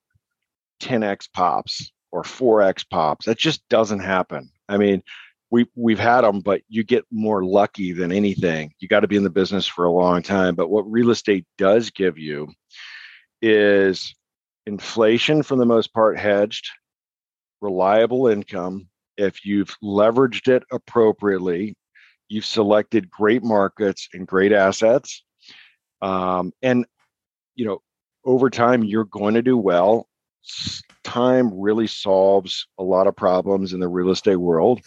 10x 0.81 1.29
pops 1.33 1.91
or 2.11 2.23
4x 2.23 2.85
pops. 2.89 3.25
That 3.25 3.37
just 3.37 3.67
doesn't 3.69 3.99
happen. 3.99 4.51
I 4.67 4.77
mean, 4.77 5.01
we 5.49 5.65
we've 5.75 5.99
had 5.99 6.21
them, 6.21 6.41
but 6.41 6.61
you 6.67 6.83
get 6.83 7.05
more 7.11 7.43
lucky 7.43 7.93
than 7.93 8.11
anything. 8.11 8.73
You 8.79 8.87
got 8.87 8.99
to 9.01 9.07
be 9.07 9.15
in 9.15 9.23
the 9.23 9.29
business 9.29 9.65
for 9.65 9.85
a 9.85 9.91
long 9.91 10.21
time. 10.21 10.55
But 10.55 10.69
what 10.69 10.89
real 10.91 11.09
estate 11.09 11.45
does 11.57 11.89
give 11.89 12.17
you 12.17 12.49
is 13.41 14.13
inflation 14.65 15.41
for 15.41 15.55
the 15.55 15.65
most 15.65 15.93
part 15.93 16.19
hedged 16.19 16.69
reliable 17.61 18.27
income, 18.27 18.87
if 19.17 19.45
you've 19.45 19.75
leveraged 19.83 20.47
it 20.47 20.63
appropriately, 20.71 21.75
you've 22.27 22.45
selected 22.45 23.09
great 23.09 23.43
markets 23.43 24.07
and 24.13 24.27
great 24.27 24.51
assets, 24.51 25.23
um, 26.01 26.53
and 26.61 26.85
you 27.55 27.65
know 27.65 27.81
over 28.25 28.49
time 28.49 28.83
you're 28.83 29.05
going 29.05 29.33
to 29.33 29.41
do 29.41 29.57
well. 29.57 30.07
Time 31.03 31.51
really 31.59 31.87
solves 31.87 32.67
a 32.77 32.83
lot 32.83 33.07
of 33.07 33.15
problems 33.15 33.73
in 33.73 33.79
the 33.79 33.87
real 33.87 34.09
estate 34.09 34.37
world, 34.37 34.81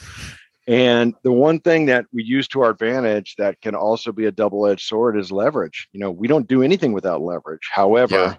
And 0.67 1.15
the 1.25 1.33
one 1.33 1.59
thing 1.61 1.87
that 1.87 2.07
we 2.13 2.23
use 2.23 2.47
to 2.49 2.61
our 2.61 2.71
advantage 2.71 3.35
that 3.37 3.61
can 3.61 3.75
also 3.75 4.13
be 4.13 4.27
a 4.27 4.33
double-edged 4.33 4.87
sword 4.87 5.19
is 5.19 5.33
leverage. 5.33 5.89
You 5.93 6.01
know, 6.01 6.11
we 6.11 6.29
don't 6.29 6.47
do 6.47 6.63
anything 6.63 6.93
without 6.93 7.21
leverage. 7.21 7.69
However, 7.71 8.15
yeah. 8.15 8.35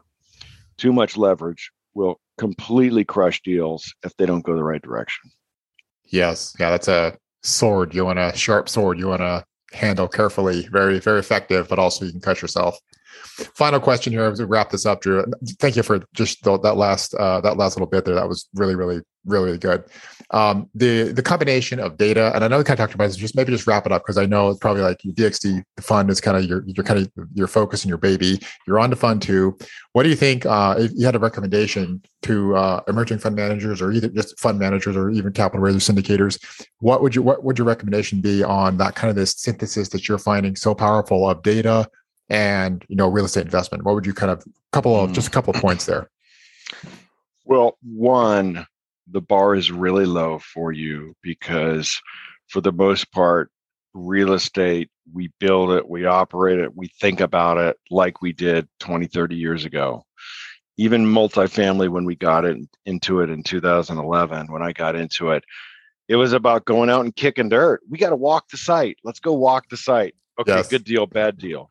too 0.77 0.93
much 0.93 1.17
leverage 1.17 1.71
will 1.95 2.19
completely 2.37 3.03
crush 3.03 3.41
deals 3.41 3.93
if 4.03 4.15
they 4.17 4.25
don't 4.25 4.43
go 4.43 4.55
the 4.55 4.63
right 4.63 4.81
direction. 4.81 5.31
Yes. 6.05 6.55
Yeah, 6.59 6.69
that's 6.69 6.87
a 6.87 7.17
sword. 7.43 7.93
You 7.93 8.05
want 8.05 8.19
a 8.19 8.35
sharp 8.35 8.69
sword. 8.69 8.99
You 8.99 9.07
want 9.07 9.21
to 9.21 9.43
handle 9.73 10.07
carefully. 10.07 10.67
Very, 10.71 10.99
very 10.99 11.19
effective, 11.19 11.67
but 11.67 11.79
also 11.79 12.05
you 12.05 12.11
can 12.11 12.21
cut 12.21 12.41
yourself. 12.41 12.77
Final 13.55 13.79
question 13.79 14.13
here 14.13 14.31
we 14.31 14.43
wrap 14.43 14.69
this 14.69 14.85
up, 14.85 15.01
Drew. 15.01 15.25
Thank 15.59 15.75
you 15.75 15.83
for 15.83 16.03
just 16.13 16.43
the, 16.43 16.57
that 16.59 16.77
last 16.77 17.13
uh, 17.15 17.41
that 17.41 17.57
last 17.57 17.75
little 17.75 17.87
bit 17.87 18.05
there. 18.05 18.15
That 18.15 18.27
was 18.27 18.47
really, 18.53 18.75
really, 18.75 19.01
really, 19.25 19.45
really 19.45 19.57
good. 19.57 19.83
Um, 20.31 20.69
the 20.73 21.11
the 21.11 21.21
combination 21.21 21.79
of 21.79 21.97
data, 21.97 22.31
and 22.33 22.43
I 22.43 22.47
know 22.47 22.57
we 22.57 22.63
kind 22.63 22.79
of 22.79 22.83
talked 22.83 22.95
about 22.95 23.07
this. 23.07 23.15
Just 23.15 23.35
maybe 23.35 23.51
just 23.51 23.67
wrap 23.67 23.85
it 23.85 23.91
up 23.91 24.03
because 24.03 24.17
I 24.17 24.25
know 24.25 24.49
it's 24.49 24.59
probably 24.59 24.81
like 24.81 25.03
your 25.03 25.13
DXD 25.13 25.63
fund 25.79 26.09
is 26.09 26.21
kind 26.21 26.37
of 26.37 26.43
your 26.45 26.63
your 26.65 26.83
kind 26.83 26.99
of 26.99 27.11
your 27.33 27.47
focus 27.47 27.83
and 27.83 27.89
your 27.89 27.97
baby. 27.97 28.39
You're 28.65 28.79
on 28.79 28.89
to 28.89 28.95
fund 28.95 29.21
two. 29.21 29.57
What 29.91 30.03
do 30.03 30.09
you 30.09 30.15
think? 30.15 30.45
Uh, 30.45 30.75
if 30.79 30.91
you 30.95 31.05
had 31.05 31.15
a 31.15 31.19
recommendation 31.19 32.01
to 32.23 32.55
uh, 32.55 32.81
emerging 32.87 33.19
fund 33.19 33.35
managers, 33.35 33.81
or 33.81 33.91
either 33.91 34.09
just 34.09 34.39
fund 34.39 34.59
managers, 34.59 34.95
or 34.95 35.09
even 35.11 35.33
capital 35.33 35.61
raisers, 35.61 35.87
syndicators, 35.87 36.39
what 36.79 37.01
would 37.01 37.15
you 37.15 37.21
what 37.21 37.43
would 37.43 37.57
your 37.57 37.67
recommendation 37.67 38.21
be 38.21 38.43
on 38.43 38.77
that 38.77 38.95
kind 38.95 39.09
of 39.09 39.15
this 39.15 39.33
synthesis 39.33 39.89
that 39.89 40.07
you're 40.07 40.17
finding 40.17 40.55
so 40.55 40.73
powerful 40.73 41.29
of 41.29 41.43
data, 41.43 41.87
and 42.33 42.83
you 42.89 42.95
know 42.95 43.07
real 43.07 43.25
estate 43.25 43.45
investment. 43.45 43.85
What 43.85 43.95
would 43.95 44.05
you 44.05 44.13
kind 44.13 44.31
of 44.31 44.43
couple 44.73 44.99
of 44.99 45.13
just 45.13 45.27
a 45.27 45.31
couple 45.31 45.51
of 45.51 45.57
hmm. 45.57 45.67
points 45.67 45.85
there. 45.85 46.09
Well 47.45 47.77
one 47.83 48.65
the 49.11 49.19
bar 49.19 49.53
is 49.53 49.69
really 49.69 50.05
low 50.05 50.39
for 50.39 50.71
you 50.71 51.13
because 51.21 52.01
for 52.47 52.61
the 52.61 52.71
most 52.71 53.11
part 53.11 53.51
real 53.93 54.31
estate 54.31 54.89
we 55.11 55.29
build 55.41 55.71
it 55.71 55.89
we 55.89 56.05
operate 56.05 56.57
it 56.57 56.73
we 56.73 56.87
think 57.01 57.19
about 57.19 57.57
it 57.57 57.75
like 57.91 58.21
we 58.21 58.31
did 58.31 58.65
20 58.79 59.07
30 59.07 59.35
years 59.35 59.65
ago. 59.65 60.05
Even 60.77 61.05
multifamily 61.05 61.89
when 61.89 62.05
we 62.05 62.15
got 62.15 62.45
it 62.45 62.57
into 62.85 63.19
it 63.19 63.29
in 63.29 63.43
2011 63.43 64.49
when 64.49 64.61
i 64.61 64.71
got 64.71 64.95
into 64.95 65.31
it 65.31 65.43
it 66.07 66.15
was 66.15 66.31
about 66.31 66.63
going 66.63 66.89
out 66.89 67.03
and 67.03 67.15
kicking 67.15 67.49
dirt. 67.49 67.81
We 67.89 67.97
got 67.97 68.11
to 68.11 68.15
walk 68.15 68.49
the 68.49 68.57
site. 68.57 68.97
Let's 69.03 69.19
go 69.19 69.33
walk 69.33 69.67
the 69.69 69.77
site. 69.77 70.15
Okay 70.39 70.55
yes. 70.55 70.69
good 70.69 70.85
deal 70.85 71.05
bad 71.07 71.37
deal 71.37 71.69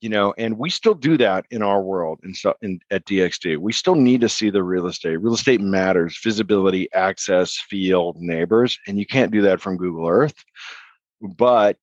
you 0.00 0.08
know 0.08 0.34
and 0.38 0.56
we 0.56 0.70
still 0.70 0.94
do 0.94 1.16
that 1.16 1.44
in 1.50 1.62
our 1.62 1.82
world 1.82 2.20
and 2.22 2.36
so 2.36 2.54
in, 2.62 2.80
at 2.90 3.04
dxd 3.06 3.56
we 3.58 3.72
still 3.72 3.94
need 3.94 4.20
to 4.20 4.28
see 4.28 4.50
the 4.50 4.62
real 4.62 4.86
estate. 4.86 5.16
Real 5.16 5.34
estate 5.34 5.60
matters 5.60 6.18
visibility 6.22 6.88
access 6.92 7.56
field 7.68 8.16
neighbors 8.18 8.78
and 8.86 8.98
you 8.98 9.06
can't 9.06 9.32
do 9.32 9.42
that 9.42 9.60
from 9.60 9.76
google 9.76 10.08
earth. 10.08 10.44
But 11.36 11.76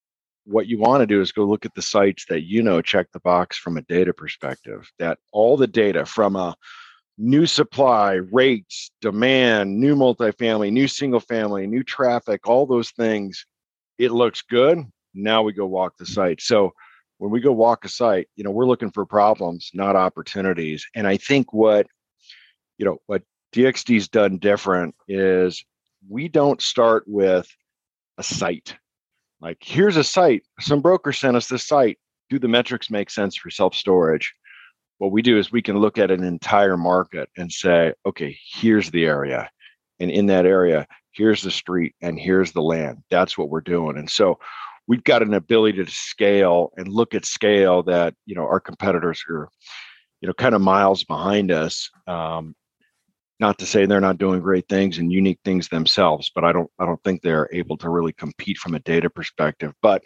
what 0.45 0.67
you 0.67 0.80
want 0.80 1.01
to 1.01 1.08
do 1.08 1.21
is 1.21 1.32
go 1.32 1.43
look 1.43 1.65
at 1.65 1.75
the 1.75 1.82
sites 1.82 2.25
that 2.30 2.43
you 2.43 2.63
know 2.63 2.82
check 2.82 3.12
the 3.12 3.19
box 3.19 3.58
from 3.58 3.77
a 3.77 3.82
data 3.84 4.13
perspective 4.13 4.89
that 4.97 5.19
all 5.32 5.58
the 5.58 5.67
data 5.67 6.06
from 6.06 6.36
a 6.36 6.56
new 7.19 7.45
supply 7.45 8.13
rates 8.13 8.91
demand 9.01 9.80
new 9.80 9.95
multifamily 9.95 10.71
new 10.71 10.88
single 10.88 11.19
family 11.19 11.67
new 11.67 11.84
traffic 11.84 12.47
all 12.47 12.65
those 12.65 12.91
things 12.91 13.45
it 13.97 14.12
looks 14.12 14.41
good. 14.41 14.86
Now 15.13 15.41
we 15.41 15.53
go 15.53 15.65
walk 15.65 15.97
the 15.97 16.06
site. 16.06 16.41
So 16.41 16.73
when 17.17 17.32
we 17.32 17.39
go 17.39 17.51
walk 17.51 17.86
a 17.86 17.89
site, 17.89 18.27
you 18.36 18.43
know, 18.43 18.51
we're 18.51 18.65
looking 18.65 18.91
for 18.91 19.06
problems, 19.06 19.71
not 19.73 19.95
opportunities. 19.95 20.86
And 20.95 21.08
I 21.08 21.17
think 21.17 21.51
what, 21.53 21.88
you 22.77 22.86
know, 22.86 22.97
what 23.08 23.23
DXD's 23.53 24.08
done 24.08 24.38
different 24.38 24.95
is 25.08 25.63
we 26.08 26.27
don't 26.27 26.62
start 26.62 27.03
with 27.08 27.47
a 28.17 28.23
site. 28.23 28.75
Like, 29.41 29.58
here's 29.62 29.97
a 29.97 30.03
site. 30.03 30.43
Some 30.60 30.82
broker 30.82 31.12
sent 31.12 31.38
us 31.38 31.47
this 31.47 31.67
site. 31.67 31.97
Do 32.30 32.39
the 32.39 32.47
metrics 32.47 32.89
make 32.89 33.10
sense 33.10 33.36
for 33.36 33.49
self 33.49 33.75
storage? 33.75 34.34
What 34.97 35.12
we 35.12 35.21
do 35.21 35.38
is 35.38 35.51
we 35.51 35.62
can 35.62 35.77
look 35.77 35.97
at 35.97 36.12
an 36.12 36.23
entire 36.23 36.77
market 36.77 37.30
and 37.38 37.51
say, 37.51 37.93
okay, 38.06 38.38
here's 38.51 38.89
the 38.89 39.06
area. 39.06 39.49
And 39.99 40.10
in 40.10 40.25
that 40.27 40.45
area, 40.45 40.88
here's 41.12 41.41
the 41.41 41.51
street 41.51 41.95
and 42.01 42.19
here's 42.19 42.51
the 42.51 42.62
land. 42.62 43.03
That's 43.10 43.38
what 43.38 43.49
we're 43.49 43.62
doing. 43.62 43.97
And 43.97 44.10
so 44.10 44.39
we've 44.88 45.04
got 45.04 45.21
an 45.21 45.34
ability 45.34 45.84
to 45.84 45.91
scale 45.91 46.71
and 46.78 46.88
look 46.88 47.13
at 47.13 47.26
scale 47.26 47.84
that 47.84 48.13
you 48.26 48.36
know 48.36 48.43
our 48.43 48.60
competitors 48.60 49.23
are 49.30 49.50
you 50.21 50.28
know 50.28 50.34
kind 50.34 50.56
of 50.56 50.62
miles 50.62 51.04
behind 51.04 51.52
us 51.52 51.89
um, 52.08 52.56
not 53.39 53.58
to 53.60 53.65
say 53.65 53.86
they're 53.86 54.02
not 54.02 54.17
doing 54.17 54.39
great 54.41 54.67
things 54.67 54.97
and 54.97 55.12
unique 55.12 55.39
things 55.43 55.67
themselves 55.69 56.32
but 56.34 56.43
i 56.43 56.52
don't 56.52 56.69
i 56.80 56.86
don't 56.86 57.04
think 57.04 57.21
they're 57.21 57.50
able 57.52 57.78
to 57.78 57.89
really 57.89 58.13
compete 58.13 58.58
from 58.58 58.76
a 58.76 58.80
data 58.80 59.10
perspective. 59.10 59.73
But 59.82 60.04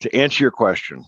to 0.00 0.14
answer 0.14 0.44
your 0.44 0.50
question 0.50 1.04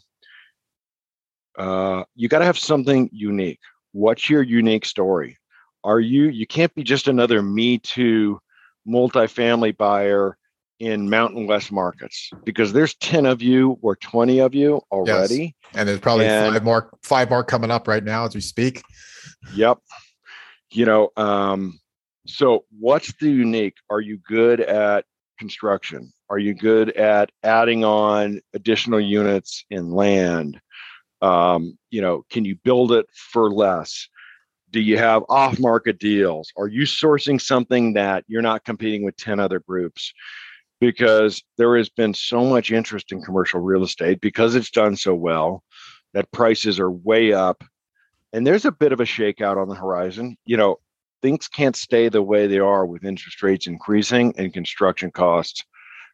uh, 1.58 2.04
you 2.14 2.28
got 2.28 2.38
to 2.38 2.44
have 2.44 2.58
something 2.58 3.10
unique. 3.12 3.60
What's 3.92 4.30
your 4.30 4.42
unique 4.42 4.86
story? 4.86 5.38
Are 5.84 6.00
you 6.00 6.28
you 6.28 6.46
can't 6.46 6.74
be 6.74 6.82
just 6.82 7.08
another 7.08 7.42
me 7.42 7.78
too 7.78 8.40
multifamily 8.88 9.76
buyer 9.76 10.36
in 10.82 11.08
Mountain 11.08 11.46
West 11.46 11.70
markets 11.70 12.28
because 12.42 12.72
there's 12.72 12.96
10 12.96 13.24
of 13.24 13.40
you 13.40 13.78
or 13.82 13.94
20 13.94 14.40
of 14.40 14.52
you 14.52 14.82
already. 14.90 15.54
Yes. 15.62 15.72
And 15.76 15.88
there's 15.88 16.00
probably 16.00 16.26
and, 16.26 16.52
five 16.52 16.64
more 16.64 16.90
five 17.04 17.30
more 17.30 17.44
coming 17.44 17.70
up 17.70 17.86
right 17.86 18.02
now 18.02 18.24
as 18.24 18.34
we 18.34 18.40
speak. 18.40 18.82
Yep. 19.54 19.78
You 20.72 20.84
know, 20.84 21.10
um, 21.16 21.78
so 22.26 22.64
what's 22.80 23.12
the 23.20 23.30
unique? 23.30 23.76
Are 23.90 24.00
you 24.00 24.18
good 24.26 24.60
at 24.60 25.04
construction? 25.38 26.12
Are 26.28 26.40
you 26.40 26.52
good 26.52 26.90
at 26.96 27.30
adding 27.44 27.84
on 27.84 28.40
additional 28.52 29.00
units 29.00 29.64
in 29.70 29.92
land? 29.92 30.60
Um, 31.20 31.78
you 31.92 32.00
know, 32.00 32.24
can 32.28 32.44
you 32.44 32.56
build 32.56 32.90
it 32.90 33.06
for 33.14 33.52
less? 33.52 34.08
Do 34.72 34.80
you 34.80 34.98
have 34.98 35.22
off 35.28 35.60
market 35.60 36.00
deals? 36.00 36.50
Are 36.56 36.66
you 36.66 36.82
sourcing 36.82 37.40
something 37.40 37.92
that 37.92 38.24
you're 38.26 38.42
not 38.42 38.64
competing 38.64 39.04
with 39.04 39.16
10 39.16 39.38
other 39.38 39.60
groups? 39.60 40.12
Because 40.82 41.44
there 41.58 41.76
has 41.76 41.88
been 41.88 42.12
so 42.12 42.44
much 42.44 42.72
interest 42.72 43.12
in 43.12 43.22
commercial 43.22 43.60
real 43.60 43.84
estate 43.84 44.20
because 44.20 44.56
it's 44.56 44.72
done 44.72 44.96
so 44.96 45.14
well 45.14 45.62
that 46.12 46.32
prices 46.32 46.80
are 46.80 46.90
way 46.90 47.32
up. 47.32 47.62
And 48.32 48.44
there's 48.44 48.64
a 48.64 48.72
bit 48.72 48.90
of 48.90 48.98
a 48.98 49.04
shakeout 49.04 49.62
on 49.62 49.68
the 49.68 49.76
horizon. 49.76 50.36
You 50.44 50.56
know 50.56 50.80
things 51.22 51.46
can't 51.46 51.76
stay 51.76 52.08
the 52.08 52.20
way 52.20 52.48
they 52.48 52.58
are 52.58 52.84
with 52.84 53.04
interest 53.04 53.44
rates 53.44 53.68
increasing 53.68 54.34
and 54.36 54.52
construction 54.52 55.12
costs 55.12 55.62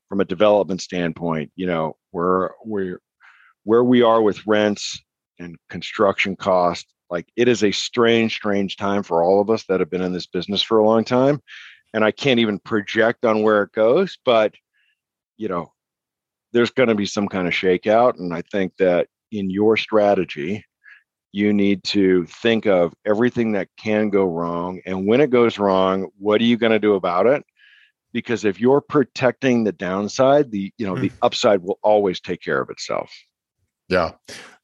from 0.07 0.21
a 0.21 0.27
development 0.27 0.83
standpoint. 0.83 1.51
You 1.57 1.67
know 1.67 1.97
where 2.11 2.51
we're 2.63 2.99
where 3.65 3.85
we 3.85 4.03
are 4.03 4.21
with 4.21 4.47
rents 4.47 5.03
and 5.39 5.57
construction 5.71 6.37
costs 6.37 6.93
like 7.09 7.27
it 7.37 7.49
is 7.49 7.65
a 7.65 7.73
strange 7.73 8.35
strange 8.35 8.77
time 8.77 9.03
for 9.03 9.23
all 9.23 9.41
of 9.41 9.49
us 9.49 9.65
that 9.65 9.81
have 9.81 9.89
been 9.89 10.03
in 10.03 10.13
this 10.13 10.27
business 10.27 10.61
for 10.61 10.77
a 10.77 10.85
long 10.85 11.05
time 11.05 11.41
and 11.95 12.05
I 12.05 12.11
can't 12.11 12.41
even 12.41 12.59
project 12.59 13.25
on 13.25 13.43
where 13.43 13.63
it 13.63 13.73
goes, 13.73 14.19
but 14.25 14.55
you 15.37 15.49
know, 15.49 15.73
there's 16.53 16.71
going 16.71 16.89
to 16.89 16.95
be 16.95 17.07
some 17.07 17.29
kind 17.29 17.47
of 17.47 17.55
shakeout. 17.55 18.19
And 18.19 18.35
I 18.35 18.43
think 18.51 18.77
that 18.79 19.09
in 19.31 19.51
your 19.51 19.77
strategy, 19.77 20.65
you 21.33 21.53
need 21.53 21.85
to 21.85 22.25
think 22.27 22.67
of 22.67 22.95
everything 23.07 23.53
that 23.53 23.69
can 23.77 24.11
go 24.11 24.25
wrong. 24.25 24.81
And 24.87 25.07
when 25.07 25.21
it 25.21 25.31
goes 25.31 25.59
wrong, 25.59 26.09
what 26.19 26.41
are 26.41 26.45
you 26.45 26.57
going 26.57 26.73
to 26.73 26.79
do 26.79 26.95
about 26.95 27.27
it? 27.27 27.45
Because 28.13 28.45
if 28.45 28.59
you're 28.59 28.81
protecting 28.81 29.65
the 29.65 29.73
downside, 29.73 30.51
the 30.51 30.73
you 30.79 30.87
know, 30.87 30.95
mm. 30.95 31.03
the 31.03 31.13
upside 31.21 31.63
will 31.63 31.79
always 31.83 32.21
take 32.21 32.41
care 32.41 32.61
of 32.61 32.71
itself. 32.71 33.13
Yeah. 33.89 34.13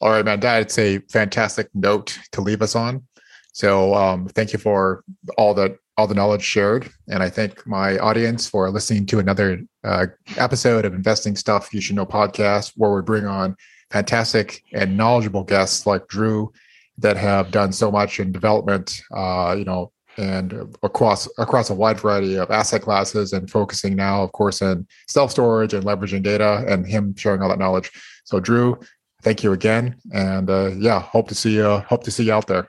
All 0.00 0.10
right, 0.10 0.24
man. 0.24 0.40
That's 0.40 0.78
a 0.78 0.98
fantastic 1.10 1.68
note 1.74 2.18
to 2.32 2.40
leave 2.40 2.62
us 2.62 2.74
on. 2.74 3.06
So 3.52 3.94
um, 3.94 4.28
thank 4.28 4.52
you 4.52 4.58
for 4.58 5.04
all 5.38 5.54
the 5.54 5.78
all 5.96 6.06
the 6.06 6.14
knowledge 6.14 6.42
shared, 6.42 6.90
and 7.08 7.22
I 7.22 7.30
thank 7.30 7.66
my 7.66 7.98
audience 7.98 8.48
for 8.48 8.68
listening 8.70 9.06
to 9.06 9.20
another 9.20 9.60
uh, 9.84 10.06
episode 10.36 10.84
of 10.84 10.94
Investing 10.94 11.36
Stuff 11.36 11.72
You 11.72 11.80
Should 11.80 11.96
Know 11.96 12.06
podcast, 12.06 12.72
where 12.76 12.92
we 12.92 13.02
bring 13.02 13.26
on 13.26 13.56
fantastic 13.90 14.62
and 14.72 14.96
knowledgeable 14.96 15.44
guests 15.44 15.86
like 15.86 16.08
Drew 16.08 16.52
that 16.98 17.16
have 17.16 17.50
done 17.50 17.72
so 17.72 17.92
much 17.92 18.18
in 18.18 18.32
development, 18.32 19.00
uh, 19.14 19.54
you 19.56 19.64
know, 19.64 19.92
and 20.16 20.76
across 20.82 21.28
across 21.38 21.70
a 21.70 21.74
wide 21.74 22.00
variety 22.00 22.36
of 22.36 22.50
asset 22.50 22.82
classes, 22.82 23.32
and 23.32 23.50
focusing 23.50 23.94
now, 23.94 24.22
of 24.22 24.32
course, 24.32 24.62
in 24.62 24.86
self 25.08 25.30
storage 25.30 25.74
and 25.74 25.84
leveraging 25.84 26.22
data, 26.22 26.64
and 26.68 26.86
him 26.86 27.14
sharing 27.16 27.40
all 27.40 27.48
that 27.48 27.58
knowledge. 27.58 27.90
So, 28.24 28.40
Drew, 28.40 28.78
thank 29.22 29.44
you 29.44 29.52
again, 29.52 29.96
and 30.12 30.50
uh, 30.50 30.72
yeah, 30.76 31.00
hope 31.00 31.28
to 31.28 31.34
see 31.34 31.54
you. 31.54 31.64
Hope 31.64 32.02
to 32.04 32.10
see 32.10 32.24
you 32.24 32.32
out 32.32 32.48
there. 32.48 32.68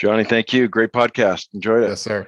Johnny, 0.00 0.24
thank 0.24 0.54
you. 0.54 0.66
Great 0.66 0.92
podcast. 0.92 1.48
Enjoyed 1.52 1.82
it. 1.82 1.88
Yes, 1.90 2.00
sir. 2.00 2.26